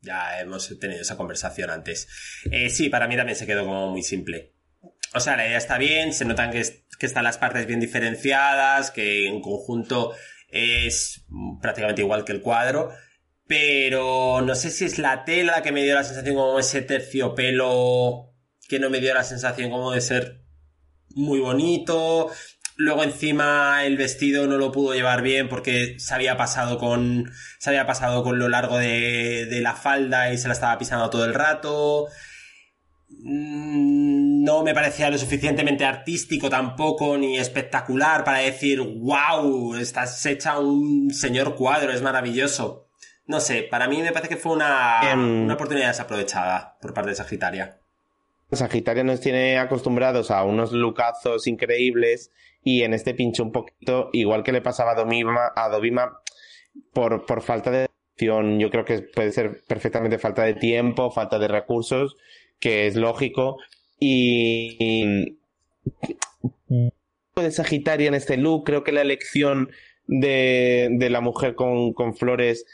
[0.00, 2.08] ya hemos tenido esa conversación antes.
[2.50, 4.54] Eh, sí, para mí también se quedó como muy simple.
[5.14, 6.62] O sea, la idea está bien, se notan que,
[6.98, 10.14] que están las partes bien diferenciadas, que en conjunto
[10.48, 11.24] es
[11.60, 12.92] prácticamente igual que el cuadro,
[13.46, 16.82] pero no sé si es la tela la que me dio la sensación como ese
[16.82, 18.34] terciopelo
[18.68, 20.42] que no me dio la sensación como de ser
[21.10, 22.30] muy bonito.
[22.78, 27.30] Luego encima el vestido no lo pudo llevar bien porque se había pasado con.
[27.58, 31.08] Se había pasado con lo largo de, de la falda y se la estaba pisando
[31.08, 32.06] todo el rato.
[33.08, 40.58] Mm, No me parecía lo suficientemente artístico tampoco, ni espectacular para decir, wow, estás hecha
[40.58, 42.88] un señor cuadro, es maravilloso.
[43.26, 45.44] No sé, para mí me parece que fue una, Em.
[45.44, 47.80] una oportunidad desaprovechada por parte de Sagitaria.
[48.52, 52.30] Sagitaria nos tiene acostumbrados a unos lucazos increíbles
[52.62, 56.20] y en este pincho un poquito, igual que le pasaba a Domima, a Dovima,
[56.92, 61.38] por, por falta de acción, yo creo que puede ser perfectamente falta de tiempo, falta
[61.38, 62.16] de recursos,
[62.58, 63.58] que es lógico,
[63.98, 65.38] y,
[67.36, 69.70] de Sagitaria en este look, creo que la elección
[70.06, 72.64] de, de la mujer con, con flores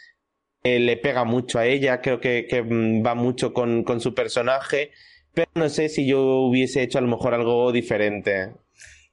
[0.64, 4.14] eh, le pega mucho a ella, creo que, que mm, va mucho con, con su
[4.14, 4.92] personaje,
[5.34, 8.52] pero no sé si yo hubiese hecho a lo mejor algo diferente.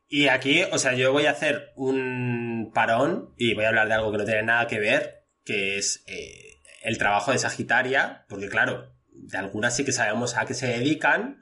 [0.08, 3.94] Y aquí, o sea, yo voy a hacer un parón y voy a hablar de
[3.94, 8.50] algo que no tiene nada que ver, que es eh, el trabajo de Sagitaria, porque
[8.50, 11.40] claro, de algunas sí que sabemos a qué se dedican,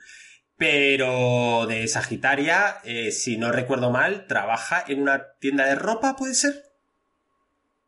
[0.57, 6.33] pero de Sagitaria, eh, si no recuerdo mal, trabaja en una tienda de ropa, ¿puede
[6.33, 6.63] ser?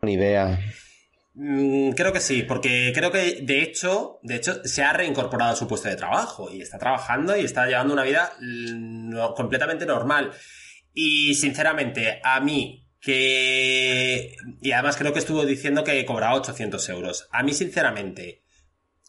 [0.01, 0.59] Ni idea.
[1.41, 5.55] Mm, creo que sí, porque creo que de hecho, de hecho, se ha reincorporado a
[5.55, 10.31] su puesto de trabajo y está trabajando y está llevando una vida mm, completamente normal.
[10.93, 14.35] Y sinceramente, a mí, que.
[14.61, 17.29] Y además creo que estuvo diciendo que cobraba 800 euros.
[17.31, 18.43] A mí, sinceramente,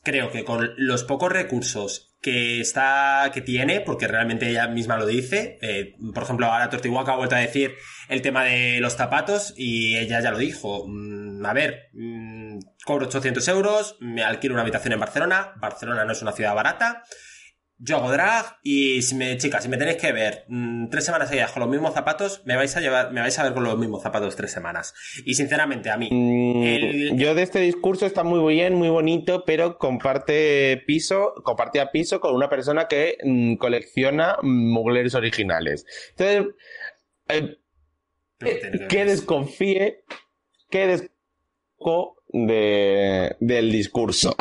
[0.05, 5.06] creo que con los pocos recursos que está que tiene, porque realmente ella misma lo
[5.06, 7.74] dice, eh, por ejemplo, ahora Tortihuaca ha vuelto a decir
[8.08, 10.84] el tema de los zapatos y ella ya lo dijo.
[10.86, 16.12] Mm, a ver, mm, cobro 800 euros, me alquilo una habitación en Barcelona, Barcelona no
[16.12, 17.02] es una ciudad barata,
[17.83, 21.28] yo hago drag y si me, chicas, si me tenéis que ver mm, tres semanas
[21.31, 23.78] seguidas con los mismos zapatos, me vais a llevar, me vais a ver con los
[23.78, 24.93] mismos zapatos tres semanas.
[25.24, 29.45] Y sinceramente, a mí, Mm, El- Yo de este discurso está muy bien, muy bonito,
[29.47, 35.87] pero comparte piso, compartía piso con una persona que mm, colecciona mugleres originales.
[36.16, 36.55] Entonces,
[37.28, 37.57] eh,
[38.89, 40.05] que desconfíe,
[40.70, 44.37] que desconfíe de, del discurso.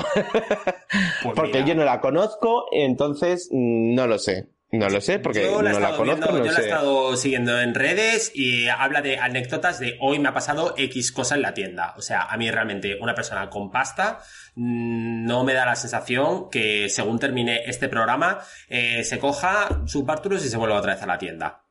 [1.23, 1.65] Pues Porque mira.
[1.67, 4.47] yo no la conozco, entonces mm, no lo sé.
[4.71, 6.61] No lo sé, porque yo no la he la conozco, viendo- no yo la he
[6.61, 6.69] sé.
[6.69, 11.33] estado siguiendo en redes y habla de anécdotas de hoy me ha pasado X cosa
[11.33, 11.95] en la tienda.
[11.97, 14.19] O sea, a mí realmente una persona con pasta
[14.53, 20.05] mm, no me da la sensación que según termine este programa eh, se coja sus
[20.05, 21.63] bártulos y se vuelva otra vez a la tienda.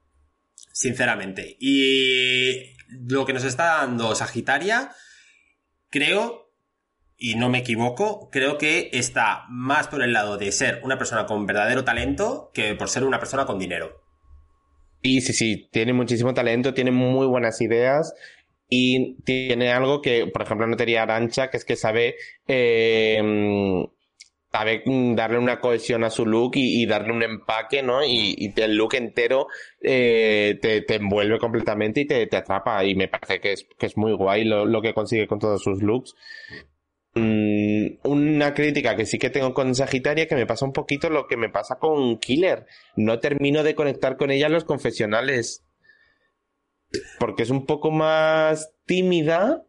[0.72, 1.56] Sinceramente.
[1.60, 2.74] Y
[3.08, 4.90] lo que nos está dando Sagitaria,
[5.90, 6.48] creo
[7.16, 11.26] y no me equivoco, creo que está más por el lado de ser una persona
[11.26, 14.02] con verdadero talento que por ser una persona con dinero.
[15.02, 18.14] Y sí, sí, tiene muchísimo talento, tiene muy buenas ideas
[18.68, 22.16] y tiene algo que, por ejemplo, no tenía Arancha, que es que sabe,
[22.46, 23.20] eh,
[24.50, 28.04] sabe mm, darle una cohesión a su look y, darle un empaque, ¿no?
[28.04, 29.46] Y, el look entero
[29.80, 32.84] eh, te, envuelve completamente y te, atrapa.
[32.84, 36.14] Y me parece que es, muy guay lo, lo que consigue con todos sus looks.
[37.14, 41.26] Mm, una crítica que sí que tengo con Sagitaria que me pasa un poquito lo
[41.26, 42.66] que me pasa con Killer.
[42.96, 45.64] No termino de conectar con ella en los confesionales.
[47.18, 49.64] Porque es un poco más tímida,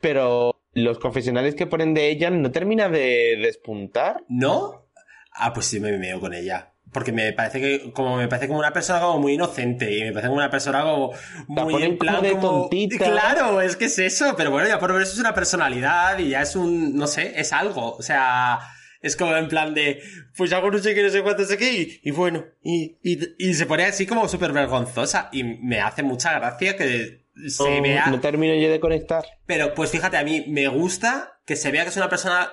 [0.00, 4.24] pero los confesionales que ponen de ella no termina de despuntar.
[4.28, 4.88] ¿No?
[5.32, 6.72] Ah, pues sí me meo con ella.
[6.92, 10.12] porque me parece que como me parece como una persona como muy inocente y me
[10.12, 11.12] parece como una persona como
[11.48, 12.98] muy en plan de como tontita.
[13.04, 16.28] claro es que es eso pero bueno ya por ver eso es una personalidad y
[16.30, 18.60] ya es un no sé es algo o sea
[19.02, 20.00] es como en plan de
[20.36, 23.18] pues hago no sé qué no sé cuánto sé qué y, y bueno y, y,
[23.38, 27.82] y se pone así como súper vergonzosa y me hace mucha gracia que se No,
[27.82, 29.24] vea no termino yo de conectar.
[29.46, 32.52] pero pues fíjate, a mí me gusta que se vea que es una persona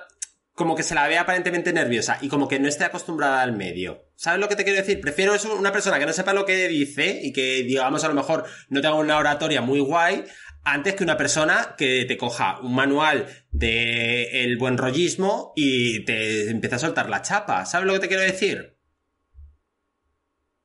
[0.54, 4.04] como que se la vea aparentemente nerviosa y como que no esté acostumbrada al medio.
[4.16, 5.00] ¿Sabes lo que te quiero decir?
[5.00, 8.14] Prefiero eso, una persona que no sepa lo que dice y que, digamos, a lo
[8.14, 10.24] mejor no tenga una oratoria muy guay,
[10.62, 16.50] antes que una persona que te coja un manual de el buen rollismo y te
[16.50, 17.64] empieza a soltar la chapa.
[17.64, 18.76] ¿Sabes lo que te quiero decir?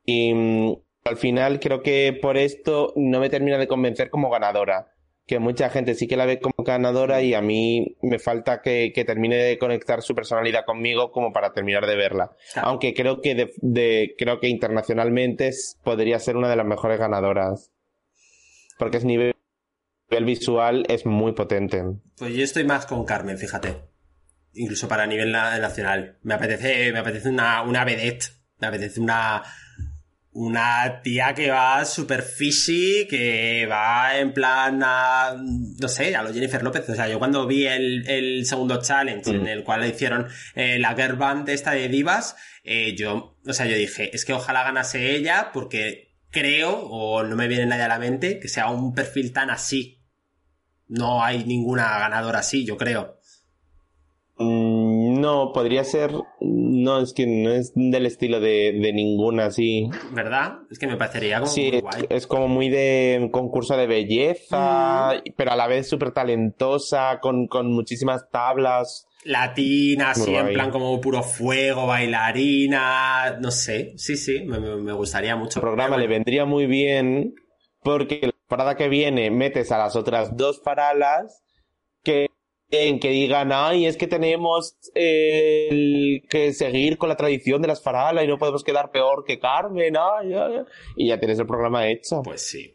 [0.06, 0.74] Y mm,
[1.08, 4.94] al final creo que por esto no me termina de convencer como ganadora.
[5.26, 8.94] Que mucha gente sí que la ve como ganadora y a mí me falta que,
[8.96, 12.32] que termine de conectar su personalidad conmigo como para terminar de verla.
[12.54, 12.70] Claro.
[12.70, 15.52] Aunque creo que de, de- creo que internacionalmente
[15.84, 17.72] podría ser una de las mejores ganadoras.
[18.80, 19.36] Porque es nivel,
[20.10, 21.84] nivel visual es muy potente.
[22.18, 23.76] Pues yo estoy más con Carmen, fíjate.
[24.54, 26.20] Incluso para nivel na- nacional.
[26.22, 28.28] Me apetece, me apetece una, una vedette.
[28.60, 29.44] Me apetece una,
[30.40, 36.32] una tía que va super fishy, que va en plan a, no sé, a lo
[36.32, 36.88] Jennifer López.
[36.88, 39.48] O sea, yo cuando vi el, el segundo challenge en Mm.
[39.48, 43.76] el cual hicieron eh, la girl band esta de divas, eh, yo, o sea, yo
[43.76, 47.98] dije, es que ojalá ganase ella porque creo, o no me viene nadie a la
[47.98, 50.04] mente, que sea un perfil tan así.
[50.88, 53.18] No hay ninguna ganadora así, yo creo.
[54.38, 54.77] Mm,
[55.20, 56.12] No, podría ser.
[56.42, 59.90] No, es que no es del estilo de, de ninguna así.
[60.12, 60.60] ¿Verdad?
[60.72, 62.06] Es que me parecería como Sí, muy es, guay.
[62.10, 67.72] es como muy de concurso de belleza, pero a la vez súper talentosa, con, con
[67.74, 69.08] muchísimas tablas.
[69.24, 73.94] Latina, así en plan como puro fuego, bailarina, no sé.
[73.98, 75.60] Sí, sí, me, me- gustaría mucho.
[75.60, 77.34] El programa le vendría muy bien
[77.84, 81.44] porque la parada que viene metes a las otras dos faralas
[82.04, 82.28] que,
[82.70, 87.68] en que digan, ay, es que tenemos eh, el- que seguir con la tradición de
[87.70, 90.64] las faralas y no podemos quedar peor que Carmen, ay, ay, ay".
[90.98, 92.22] y ya tienes el programa hecho.
[92.24, 92.74] Pues sí.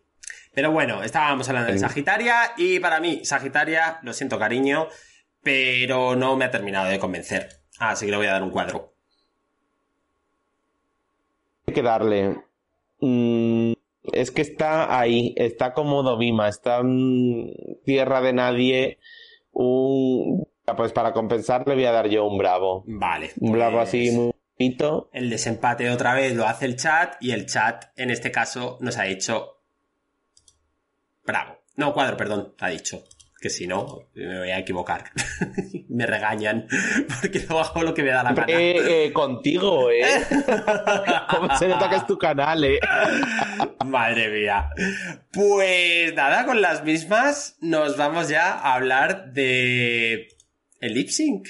[0.54, 1.78] Pero bueno, estábamos hablando de.
[1.78, 4.88] Sagitaria y para mí, Sagitaria, lo siento cariño,
[5.42, 7.48] pero no me ha terminado de convencer.
[7.78, 8.94] Así que le voy a dar un cuadro.
[11.66, 12.36] Hay que darle.
[13.00, 13.72] Mm,
[14.12, 17.52] es que está ahí, está como Dovima, está en
[17.84, 18.98] tierra de nadie.
[19.52, 20.46] Un,
[20.76, 22.84] pues para compensar le voy a dar yo un bravo.
[22.86, 23.32] Vale.
[23.40, 25.10] Un bravo pues- así muy bonito.
[25.12, 28.96] El desempate otra vez lo hace el chat y el chat en este caso nos
[28.98, 29.62] ha dicho
[31.24, 31.58] bravo.
[31.76, 33.02] No, cuadro, perdón, ha dicho.
[33.42, 35.10] Que si no, me voy a equivocar.
[35.88, 36.68] me regañan
[37.20, 38.52] porque no hago lo que me da la gana.
[38.52, 40.04] Eh, eh, contigo, ¿eh?
[41.28, 42.78] Cómo se nota que es tu canal, ¿eh?
[43.84, 44.70] Madre mía.
[45.32, 50.28] Pues nada, con las mismas nos vamos ya a hablar de
[50.80, 51.48] el lip sync.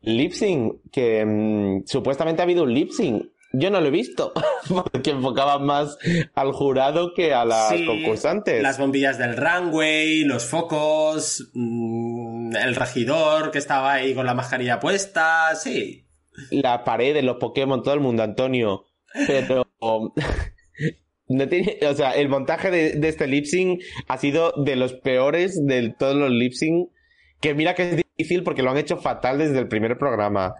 [0.00, 3.26] Lip sync, que mm, supuestamente ha habido un lip sync.
[3.56, 4.32] Yo no lo he visto,
[4.68, 5.96] porque enfocaba más
[6.34, 8.60] al jurado que a las Sí, concursantes.
[8.62, 14.80] Las bombillas del runway, los focos, mm, el regidor que estaba ahí con la mascarilla
[14.80, 16.04] puesta, sí.
[16.50, 18.86] la pared de los Pokémon, todo el mundo, Antonio.
[19.26, 19.66] Pero.
[21.28, 24.94] no tiene, o sea, el montaje de, de este lip sync ha sido de los
[24.94, 26.90] peores de todos los lip sync.
[27.40, 30.54] Que mira que es difícil porque lo han hecho fatal desde el primer programa.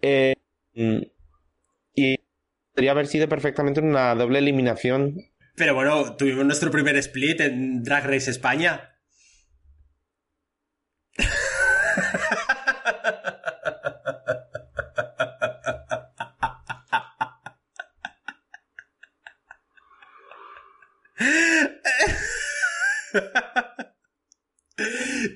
[0.00, 0.34] Eh,
[0.74, 0.98] mm,
[1.94, 2.16] y
[2.74, 5.16] podría haber sido perfectamente una doble eliminación.
[5.56, 8.88] Pero bueno, tuvimos nuestro primer split en Drag Race España.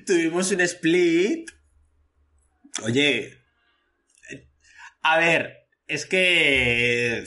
[0.05, 1.49] Tuvimos un split.
[2.83, 3.33] Oye.
[5.01, 7.23] A ver, es que.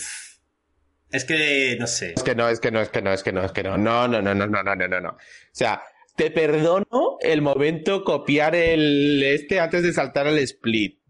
[1.10, 2.12] Es que no sé.
[2.16, 3.76] Es que no, es que no, es que no, es que no, es que no.
[3.76, 5.00] No, no, no, no, no, no, no, no.
[5.00, 5.08] no.
[5.10, 5.18] O
[5.52, 5.82] sea,
[6.16, 11.00] te perdono el momento copiar el este antes de saltar al split.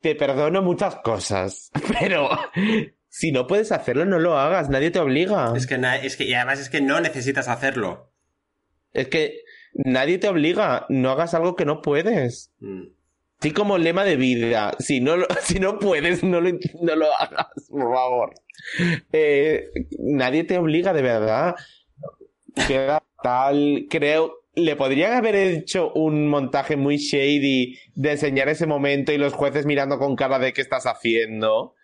[0.00, 1.70] Te perdono muchas cosas,
[2.00, 2.28] pero
[3.08, 5.52] si no puedes hacerlo, no lo hagas, nadie te obliga.
[5.56, 8.12] Es que, es que y además es que no necesitas hacerlo.
[8.92, 9.40] Es que
[9.74, 12.52] nadie te obliga, no hagas algo que no puedes.
[12.60, 12.95] Mm.
[13.38, 17.48] Así como lema de vida, si no, si no puedes, no lo, no lo hagas,
[17.68, 18.34] por favor.
[19.12, 21.54] Eh, nadie te obliga, de verdad.
[22.66, 29.12] Queda tal, creo, le podrían haber hecho un montaje muy shady de enseñar ese momento
[29.12, 31.74] y los jueces mirando con cara de qué estás haciendo.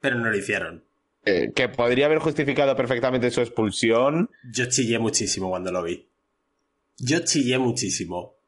[0.00, 0.84] pero no lo hicieron.
[1.24, 4.30] Eh, que podría haber justificado perfectamente su expulsión.
[4.50, 6.08] Yo chillé muchísimo cuando lo vi.
[6.98, 8.41] Yo chillé muchísimo.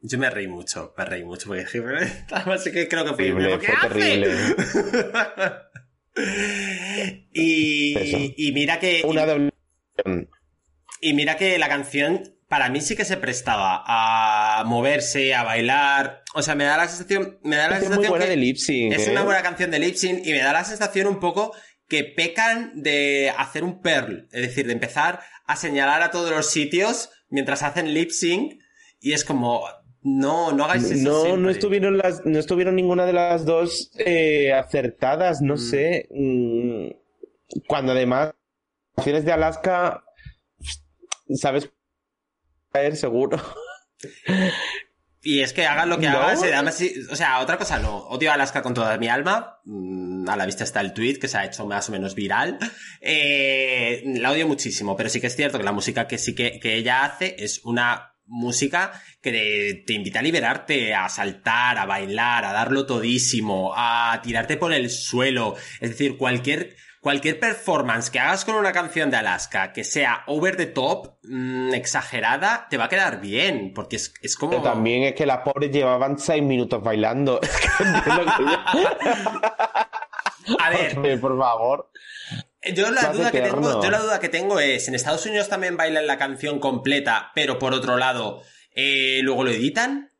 [0.00, 1.66] Yo me reí mucho, me reí mucho porque
[2.52, 3.88] así que creo que fue, Terrible, ¿qué fue hace?
[3.88, 4.30] terrible.
[7.32, 9.50] y, y mira que Una doble.
[11.00, 16.22] y mira que la canción para mí sí que se prestaba a moverse, a bailar.
[16.34, 18.36] O sea, me da la sensación, me da la Es muy sensación buena que de
[18.36, 18.94] lip sync.
[18.94, 19.10] es ¿eh?
[19.10, 21.54] una buena canción de lip sync y me da la sensación un poco
[21.88, 26.50] que pecan de hacer un pearl, es decir, de empezar a señalar a todos los
[26.50, 28.54] sitios mientras hacen lip sync
[29.00, 29.62] y es como
[30.16, 31.42] no, no hagáis eso No, siempre.
[31.42, 35.58] no estuvieron las, no estuvieron ninguna de las dos eh, acertadas, no Mm.
[35.58, 36.08] sé.
[36.10, 36.88] Mm,
[37.66, 38.32] Cuando además
[38.94, 40.04] canciones de Alaska,
[41.34, 41.70] sabes
[42.72, 43.40] caer seguro.
[45.20, 46.18] Y es que hagan lo que ¿No?
[46.20, 47.96] además, sí, o sea, otra cosa no.
[48.08, 49.58] Odio a Alaska con toda mi alma.
[49.64, 52.58] Mm, A la vista está el tweet que se ha hecho más o menos viral.
[53.00, 56.60] Eh, la odio muchísimo, pero sí que es cierto que la música que sí que,
[56.60, 62.44] que ella hace es una música que te invita a liberarte, a saltar, a bailar,
[62.44, 65.56] a darlo todísimo, a tirarte por el suelo.
[65.80, 70.56] Es decir, cualquier, cualquier performance que hagas con una canción de Alaska que sea over
[70.56, 74.50] the top, mm, exagerada, te va a quedar bien, porque es, es como...
[74.50, 77.40] Pero también es que las pobres llevaban seis minutos bailando.
[80.58, 81.90] A ver, por favor.
[82.74, 85.76] Yo la duda que tengo, yo la duda que tengo es, en Estados Unidos también
[85.76, 88.42] bailan la canción completa, pero por otro lado,
[88.74, 90.10] eh, luego lo editan.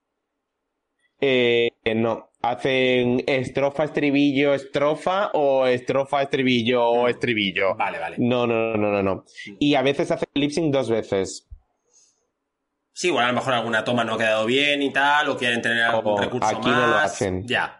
[1.20, 2.30] Eh, no.
[2.40, 7.74] Hacen estrofa, estribillo, estrofa o estrofa, estribillo o estribillo.
[7.74, 8.16] Vale, vale.
[8.20, 9.24] No, no, no, no, no.
[9.58, 11.48] Y a veces hacen lip sync dos veces.
[12.92, 15.62] Sí, igual a lo mejor alguna toma no ha quedado bien y tal, o quieren
[15.62, 16.80] tener algún O recurso aquí más.
[16.80, 17.46] no lo hacen.
[17.46, 17.77] Ya.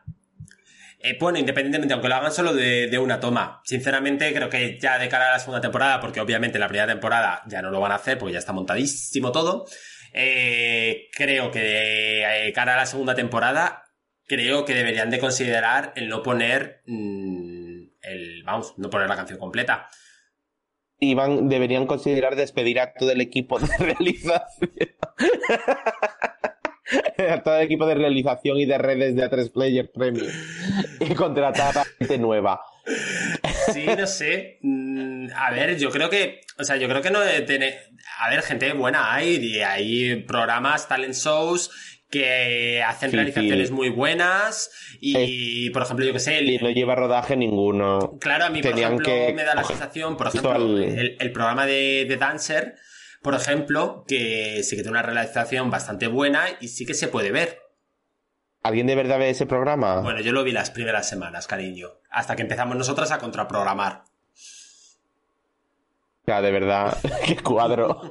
[1.00, 3.60] Eh, bueno, independientemente, aunque lo hagan solo de, una toma.
[3.64, 7.42] Sinceramente, creo que ya de cara a la segunda temporada, porque obviamente la primera temporada
[7.46, 9.66] ya no lo van a hacer porque ya está montadísimo todo.
[10.12, 13.84] eh, creo que de cara a la segunda temporada,
[14.26, 19.38] creo que deberían de considerar el no poner mm, el, vamos, no poner la canción
[19.38, 19.88] completa.
[21.00, 24.70] Y deberían considerar despedir a todo el equipo de realización.
[27.30, 30.28] a todo el equipo de realización y de redes de A3 Player Premium.
[31.00, 32.60] Y contratar a gente nueva.
[33.72, 34.58] Sí, no sé.
[34.62, 37.78] Mm, A ver, yo creo que, o sea, yo creo que no tener,
[38.20, 41.70] a ver, gente buena hay, y hay programas, talent shows
[42.10, 43.74] que hacen Sí, realizaciones sí.
[43.74, 48.16] muy buenas y, por ejemplo, yo que sé, el- Y no lleva rodaje ninguno.
[48.18, 51.32] Claro, a mí, por ejemplo, que me da la sensación, por ejemplo, al- el, el
[51.32, 52.76] programa de, de Dancer,
[53.22, 57.30] por ejemplo, que sí que tiene una realización bastante buena y sí que se puede
[57.32, 57.58] ver.
[58.62, 60.00] ¿Alguien de verdad ve ese programa?
[60.00, 64.04] Bueno, yo lo vi las primeras semanas, cariño, hasta que empezamos nosotras a contraprogramar.
[66.26, 68.02] Sea, de verdad, qué cuadro.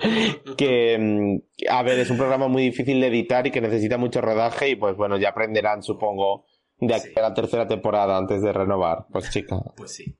[0.57, 4.21] que, mm, a ver, es un programa muy difícil de editar y que necesita mucho
[4.21, 6.45] rodaje y pues bueno, ya aprenderán, supongo,
[6.79, 7.13] de aquí Sí.
[7.17, 9.05] a la tercera temporada antes de renovar.
[9.11, 9.57] Pues chica.
[9.75, 10.17] Pues sí.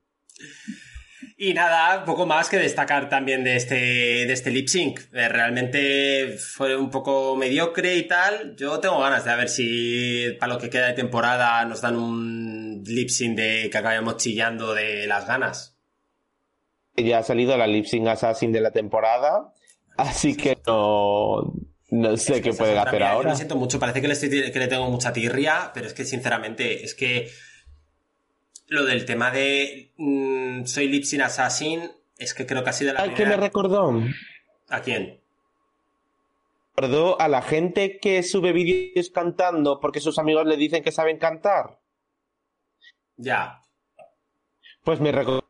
[1.40, 5.02] Y nada, poco más que destacar también de este, de este lip sync.
[5.14, 8.56] Eh, realmente fue un poco mediocre y tal.
[8.56, 12.84] Yo tengo ganas de ver si para lo que queda de temporada nos dan un
[12.88, 15.78] lip sync de que acabemos chillando de las ganas.
[16.96, 19.54] Ya ha salido la Lip Sync Assassin de la temporada,
[19.98, 21.54] así que no,
[21.92, 23.30] no sé Es que qué pueden hacer ahora.
[23.30, 26.06] lo siento mucho, parece que le, estoy, que le tengo mucha tirria, pero es que
[26.06, 27.30] sinceramente, es que
[28.68, 32.93] lo del tema de mm, soy lip sync assassin, es que creo que ha sido
[32.93, 33.38] la ¿A qué me primera...
[33.38, 34.01] recordó?
[34.70, 35.20] ¿A quién?
[36.76, 41.18] Recordó a la gente que sube vídeos cantando porque sus amigos le dicen que saben
[41.18, 41.80] cantar.
[43.15, 43.61] Ya.
[44.84, 45.47] Pues me recordó.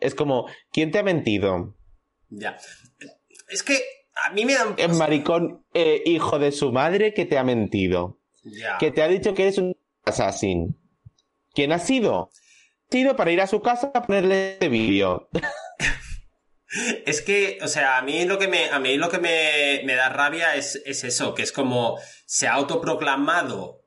[0.00, 1.76] Es como, ¿quién te ha mentido?
[2.30, 2.56] Ya.
[3.48, 3.78] Es que
[4.14, 4.74] a mí me dan...
[4.78, 8.18] El maricón eh, hijo de su madre que te ha mentido.
[8.42, 8.78] Ya.
[8.78, 10.76] Que te ha dicho que eres un assassin.
[11.54, 12.30] ¿Quién ha sido?
[12.88, 15.28] Ha sido para ir a su casa a ponerle este vídeo.
[17.04, 19.94] Es que, o sea, a mí lo que me, a mí lo que me, me
[19.94, 23.82] da rabia es, es eso, que es como se ha autoproclamado.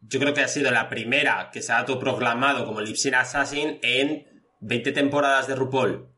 [0.00, 3.78] Yo creo que ha sido la primera que se ha autoproclamado como Lip Sync Assassin
[3.82, 4.26] en
[4.60, 6.08] 20 temporadas de RuPaul.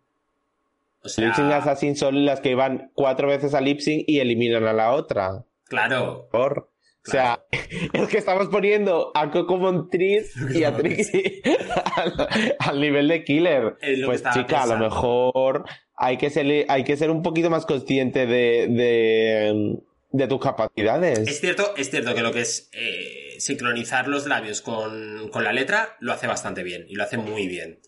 [1.02, 4.20] O sea, Lip Sync Assassin son las que van cuatro veces a Lip Sync y
[4.20, 5.44] eliminan a la otra.
[5.64, 6.28] claro.
[6.30, 6.70] Por.
[7.06, 7.39] O sea,
[7.92, 11.42] es que estamos poniendo a Coco Montriz y a Trixie
[11.96, 12.28] al,
[12.58, 13.76] al nivel de killer.
[14.06, 15.64] Pues chica, a lo mejor
[15.96, 19.78] hay que ser, hay que ser un poquito más consciente de, de,
[20.10, 21.18] de tus capacidades.
[21.20, 25.52] Es cierto, es cierto que lo que es, eh, sincronizar los labios con, con la
[25.52, 27.80] letra lo hace bastante bien y lo hace muy bien.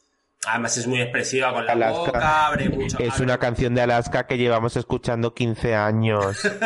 [0.44, 1.98] Además es muy expresiva con la Alaska.
[2.00, 2.98] boca, abre mucho.
[2.98, 6.36] Es abre- una canción de Alaska que llevamos escuchando 15 años.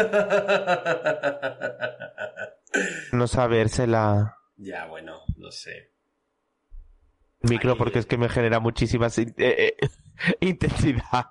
[3.13, 4.37] No sabérsela.
[4.57, 5.93] ya, bueno, no sé.
[7.43, 9.77] Micro porque es que me genera muchísima eh, eh,
[10.41, 11.27] intensidad.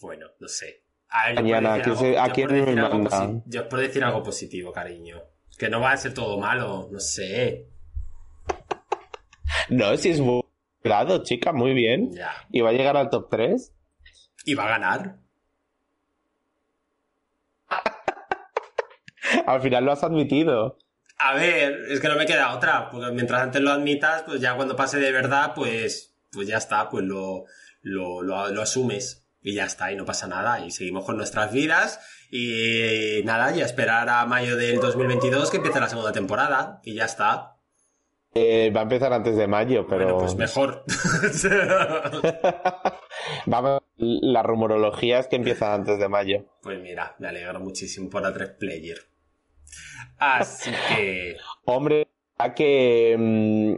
[0.00, 0.84] Bueno, no sé.
[1.08, 2.98] A ver, yo Mañana, por decir ¿a quién se- algo- a yo quién me algo
[2.98, 3.42] manda?
[3.46, 5.22] Yo por decir algo positivo, cariño.
[5.58, 7.68] Que no va a ser todo malo, no sé.
[9.68, 10.42] No, si es muy
[10.82, 12.12] grado, chica, muy bien.
[12.12, 12.30] Ya.
[12.50, 13.72] ¿Y va a llegar al top 3?
[14.46, 15.18] Y va a ganar.
[19.46, 20.78] Al final lo has admitido.
[21.18, 24.56] A ver, es que no me queda otra, porque mientras antes lo admitas, pues ya
[24.56, 27.44] cuando pase de verdad, pues, pues ya está, pues lo,
[27.82, 31.52] lo, lo, lo asumes y ya está, y no pasa nada, y seguimos con nuestras
[31.52, 32.00] vidas,
[32.30, 36.94] y nada, y a esperar a mayo del 2022 que empiece la segunda temporada, y
[36.94, 37.56] ya está.
[38.34, 40.04] Eh, va a empezar antes de mayo, pero...
[40.04, 40.84] Bueno, pues mejor.
[43.46, 46.44] Vamos, la rumorología es que empieza antes de mayo.
[46.62, 48.98] pues mira, me alegro muchísimo por la 3 Player.
[50.20, 51.36] Así que...
[51.64, 53.74] Hombre, a que mm,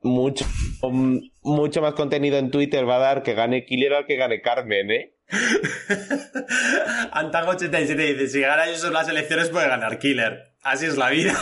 [0.00, 0.46] mucho,
[0.82, 4.40] mm, mucho más contenido en Twitter va a dar que gane Killer al que gane
[4.40, 5.14] Carmen, ¿eh?
[7.12, 10.54] Antago87 dice, si gana yo las elecciones puede ganar Killer.
[10.62, 11.34] Así es la vida.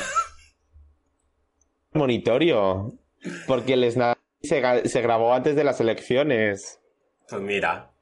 [1.92, 2.98] Monitorio.
[3.46, 6.80] Porque el Snap se, se grabó antes de las elecciones.
[7.28, 7.92] Pues mira.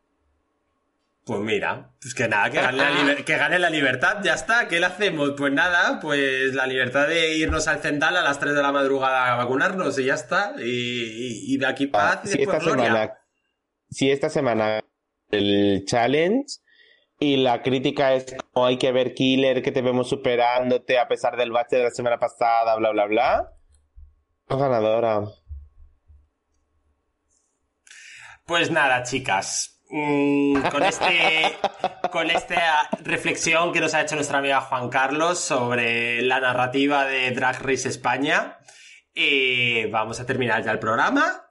[1.30, 1.92] Pues mira.
[2.02, 4.66] Pues que nada, que gane, la liber- que gane la libertad, ya está.
[4.66, 5.34] ¿Qué le hacemos?
[5.38, 9.32] Pues nada, pues la libertad de irnos al Zendal a las 3 de la madrugada
[9.32, 10.54] a vacunarnos y ya está.
[10.58, 12.84] Y, y- y de aquí paz y si después esta gloria.
[12.90, 13.18] semana,
[13.90, 14.80] si esta semana
[15.30, 16.46] el challenge
[17.20, 21.36] y la crítica es como hay que ver Killer, que te vemos superándote a pesar
[21.36, 23.52] del bache de la semana pasada, bla, bla, bla.
[24.48, 25.20] Ganadora.
[28.46, 29.79] Pues nada, chicas.
[29.92, 31.10] Mm, con este
[32.12, 37.30] con esta reflexión que nos ha hecho nuestra amiga Juan Carlos sobre la narrativa de
[37.32, 38.58] Drag Race España,
[39.14, 41.44] eh, vamos a terminar ya el programa.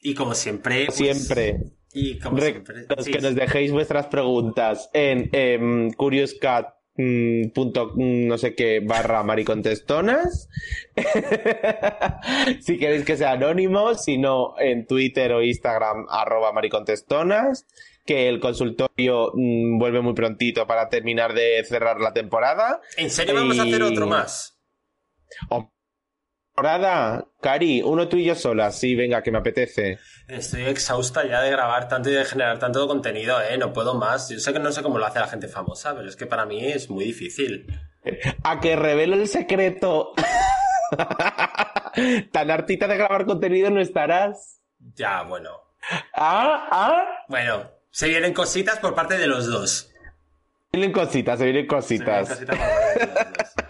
[0.00, 0.86] Y como siempre.
[0.86, 1.58] pues- Siempre.
[1.92, 2.86] Y como siempre.
[3.00, 6.68] Sí, que nos dejéis vuestras preguntas en em, curiouscat
[6.98, 10.50] mm, punto, mm, no sé qué barra maricontestonas
[12.60, 17.66] si queréis que sea anónimo si no en Twitter o Instagram arroba maricontestonas
[18.04, 23.34] que el consultorio mm, vuelve muy prontito para terminar de cerrar la temporada ¿En serio
[23.34, 24.58] vamos a hacer otro más?
[26.58, 29.98] Temporada Cari uno tú y yo solas sí venga que me apetece
[30.28, 33.56] Estoy exhausta ya de grabar tanto y de generar tanto contenido, ¿eh?
[33.56, 34.28] No puedo más.
[34.28, 36.44] Yo sé que no sé cómo lo hace la gente famosa, pero es que para
[36.44, 37.66] mí es muy difícil.
[38.44, 40.12] a que revelo el secreto.
[42.32, 44.60] Tan hartita de grabar contenido no estarás.
[44.96, 45.50] Ya, bueno.
[46.14, 47.04] Ah, ah.
[47.28, 49.90] Bueno, se vienen cositas por parte de los dos.
[50.70, 52.28] Se vienen cositas, se vienen Se vienen cositas.
[52.28, 53.67] cositas por parte de los dos.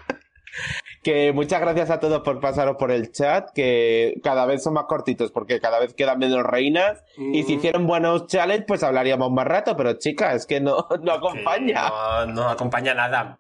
[1.03, 4.85] Que muchas gracias a todos por pasaros por el chat, que cada vez son más
[4.87, 7.03] cortitos porque cada vez quedan menos reinas.
[7.17, 7.59] Y si Mm.
[7.59, 11.89] hicieran buenos challenge, pues hablaríamos más rato, pero chica, es que no, no acompaña.
[11.89, 13.39] No, no acompaña nada.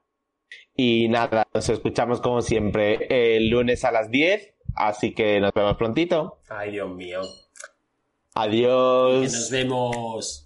[0.74, 5.76] Y nada, nos escuchamos como siempre el lunes a las 10, así que nos vemos
[5.76, 6.38] prontito.
[6.48, 7.20] Ay, Dios mío.
[8.34, 9.14] Adiós.
[9.20, 10.44] Que nos vemos.